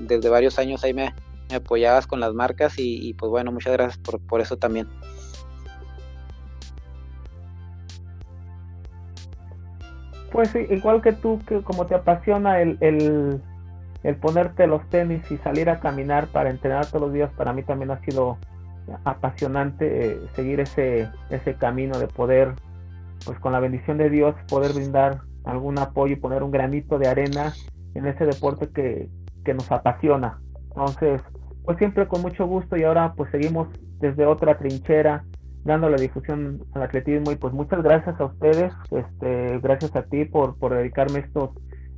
desde 0.00 0.28
varios 0.30 0.58
años 0.58 0.82
ahí 0.82 0.94
me, 0.94 1.14
apoyabas 1.54 2.06
con 2.06 2.18
las 2.18 2.32
marcas 2.32 2.74
y, 2.78 3.14
pues 3.14 3.30
bueno, 3.30 3.52
muchas 3.52 3.74
gracias 3.74 3.98
por, 3.98 4.18
por 4.26 4.40
eso 4.40 4.56
también. 4.56 4.88
Pues 10.32 10.50
igual 10.56 11.02
que 11.02 11.12
tú, 11.12 11.38
que 11.46 11.60
como 11.60 11.86
te 11.86 11.94
apasiona 11.94 12.60
el, 12.60 12.78
el 12.80 14.16
ponerte 14.16 14.66
los 14.66 14.88
tenis 14.88 15.30
y 15.30 15.36
salir 15.36 15.68
a 15.68 15.78
caminar 15.78 16.28
para 16.28 16.50
entrenar 16.50 16.86
todos 16.86 17.02
los 17.02 17.12
días 17.12 17.30
para 17.36 17.52
mí 17.52 17.62
también 17.62 17.90
ha 17.90 18.00
sido 18.00 18.38
apasionante 19.04 20.12
eh, 20.12 20.20
seguir 20.34 20.60
ese 20.60 21.08
ese 21.30 21.54
camino 21.54 21.98
de 21.98 22.06
poder 22.06 22.54
pues 23.26 23.38
con 23.40 23.52
la 23.52 23.60
bendición 23.60 23.98
de 23.98 24.08
Dios 24.08 24.34
poder 24.48 24.72
brindar 24.72 25.20
algún 25.44 25.78
apoyo 25.78 26.14
y 26.14 26.16
poner 26.16 26.42
un 26.42 26.50
granito 26.50 26.98
de 26.98 27.08
arena 27.08 27.52
en 27.94 28.06
ese 28.06 28.24
deporte 28.24 28.70
que, 28.70 29.10
que 29.44 29.52
nos 29.52 29.70
apasiona 29.70 30.40
entonces 30.68 31.20
pues 31.64 31.76
siempre 31.78 32.06
con 32.06 32.22
mucho 32.22 32.46
gusto 32.46 32.76
y 32.76 32.84
ahora 32.84 33.12
pues 33.14 33.30
seguimos 33.30 33.68
desde 33.98 34.24
otra 34.24 34.56
trinchera 34.56 35.24
dando 35.66 35.90
la 35.90 35.96
difusión 35.96 36.64
al 36.72 36.84
atletismo 36.84 37.32
y 37.32 37.36
pues 37.36 37.52
muchas 37.52 37.82
gracias 37.82 38.18
a 38.20 38.24
ustedes, 38.26 38.72
este, 38.92 39.58
gracias 39.58 39.94
a 39.96 40.04
ti 40.04 40.24
por, 40.24 40.56
por 40.58 40.72
dedicarme 40.72 41.18
estos 41.18 41.50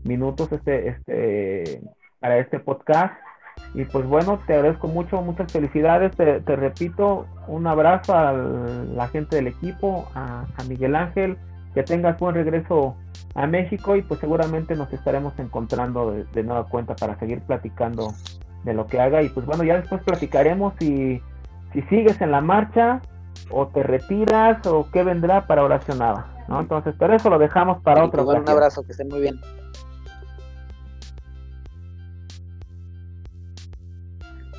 minutos 0.05 0.51
este, 0.53 0.88
este, 0.88 1.83
para 2.19 2.38
este 2.38 2.59
podcast. 2.61 3.14
Y 3.75 3.85
pues 3.85 4.07
bueno, 4.07 4.40
te 4.47 4.55
agradezco 4.55 4.88
mucho, 4.88 5.21
muchas 5.23 5.53
felicidades. 5.53 6.16
Te, 6.16 6.57
repito, 6.57 7.27
un 7.47 7.66
abrazo 7.66 8.14
a 8.14 8.33
la 8.33 9.09
gente 9.09 9.37
del 9.37 9.49
equipo, 9.49 10.09
a, 10.14 10.47
Miguel 10.68 10.97
Ángel, 10.97 11.37
que 11.75 11.83
tengas 11.83 12.18
buen 12.18 12.35
regreso 12.35 12.97
a 13.35 13.47
México 13.47 13.94
y 13.94 14.03
pues 14.03 14.21
seguramente 14.21 14.75
nos 14.75 14.92
estaremos 14.92 15.38
encontrando 15.38 16.12
de, 16.12 16.42
nueva 16.42 16.64
cuenta 16.64 16.97
para 16.97 17.18
seguir 17.18 17.40
platicando 17.40 18.12
de 18.64 18.75
lo 18.75 18.87
que 18.87 19.01
haga. 19.01 19.23
Y 19.23 19.29
pues 19.29 19.47
bueno, 19.47 19.64
ya 19.64 19.77
después 19.77 20.03
platicaremos 20.03 20.75
si, 20.79 21.23
si 21.73 21.83
sigues 21.83 22.21
en 22.21 22.33
la 22.33 22.40
marcha 22.40 23.01
o 23.51 23.68
te 23.68 23.83
retiras 23.83 24.66
o 24.66 24.88
qué 24.90 25.05
vendrá 25.05 25.47
para 25.47 25.62
oracionada. 25.62 26.27
¿no? 26.49 26.61
Entonces, 26.61 26.94
pero 26.99 27.14
eso 27.14 27.31
lo 27.31 27.38
dejamos 27.38 27.83
para 27.83 28.05
otro. 28.05 28.25
Pues, 28.25 28.40
un 28.40 28.49
abrazo, 28.49 28.83
que 28.83 28.92
estén 28.92 29.09
muy 29.09 29.21
bien. 29.21 29.38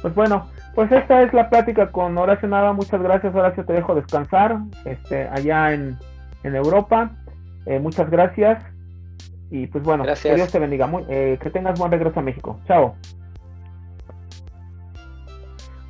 Pues 0.02 0.16
bueno, 0.16 0.48
pues 0.76 0.92
esta 0.92 1.22
es 1.24 1.34
la 1.34 1.50
plática 1.50 1.92
con 1.92 2.18
Horacio 2.18 2.48
Nava. 2.48 2.74
Muchas 2.74 3.02
gracias, 3.02 3.36
Horacio. 3.36 3.66
Te 3.66 3.74
dejo 3.74 3.96
descansar 3.96 4.60
este, 4.86 5.28
allá 5.28 5.74
en, 5.74 5.98
Europa. 6.44 7.12
Eh, 7.66 7.80
muchas 7.80 8.10
gracias. 8.10 8.64
Y 9.52 9.68
pues 9.68 9.84
bueno, 9.84 10.06
que 10.06 10.36
Dios 10.36 10.52
te 10.52 10.60
bendiga. 10.60 10.90
Eh, 11.10 11.38
que 11.42 11.50
tengas 11.50 11.78
buen 11.78 11.92
regreso 11.92 12.20
a 12.20 12.24
México. 12.24 12.60
Chao. 12.66 12.96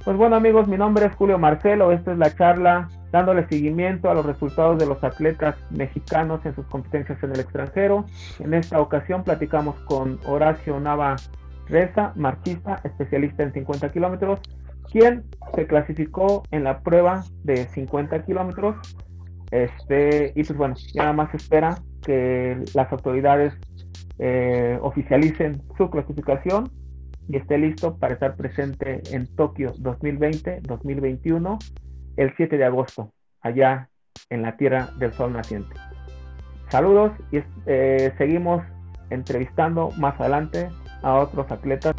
Pues 0.04 0.18
bueno 0.18 0.38
amigos, 0.38 0.68
mi 0.68 0.78
nombre 0.78 1.06
es 1.06 1.14
Julio 1.16 1.38
Marcelo. 1.38 1.92
Esta 1.92 2.14
es 2.14 2.18
la 2.18 2.34
charla 2.34 2.90
dándole 3.12 3.48
seguimiento 3.48 4.10
a 4.10 4.14
los 4.14 4.26
resultados 4.26 4.80
de 4.80 4.86
los 4.86 5.04
atletas 5.04 5.56
mexicanos 5.70 6.46
en 6.46 6.56
sus 6.56 6.66
competencias 6.68 7.22
en 7.22 7.32
el 7.32 7.40
extranjero. 7.40 8.06
En 8.40 8.54
esta 8.54 8.80
ocasión 8.82 9.24
platicamos 9.24 9.80
con 9.82 10.20
Horacio 10.26 10.80
Nava 10.80 11.16
Reza, 11.70 12.14
marchista, 12.16 12.82
especialista 12.84 13.44
en 13.44 13.54
50 13.54 13.90
kilómetros, 13.92 14.40
quien 14.92 15.24
se 15.56 15.68
clasificó 15.68 16.44
en 16.52 16.64
la 16.64 16.82
prueba 16.82 17.24
de 17.44 17.68
50 17.68 18.26
kilómetros. 18.26 18.76
Este, 19.52 20.32
y 20.36 20.44
pues 20.44 20.58
bueno, 20.58 20.76
ya 20.94 21.04
nada 21.04 21.14
más 21.14 21.34
espera 21.34 21.78
que 22.06 22.64
las 22.74 22.92
autoridades 22.92 23.54
eh, 24.20 24.78
oficialicen 24.82 25.62
su 25.78 25.90
clasificación 25.90 26.72
y 27.28 27.38
esté 27.38 27.58
listo 27.58 27.98
para 27.98 28.14
estar 28.14 28.36
presente 28.36 29.02
en 29.12 29.28
Tokio 29.36 29.74
2020-2021 29.76 31.58
el 32.18 32.34
7 32.36 32.58
de 32.58 32.66
agosto, 32.66 33.14
allá 33.42 33.90
en 34.30 34.42
la 34.42 34.58
Tierra 34.58 34.90
del 34.98 35.14
Sol 35.14 35.34
Naciente. 35.34 35.76
Saludos 36.70 37.12
y 37.32 37.40
eh, 37.66 38.14
seguimos 38.18 38.64
entrevistando 39.10 39.92
más 39.98 40.20
adelante 40.20 40.70
a 41.02 41.16
otros 41.16 41.52
atletas. 41.52 41.96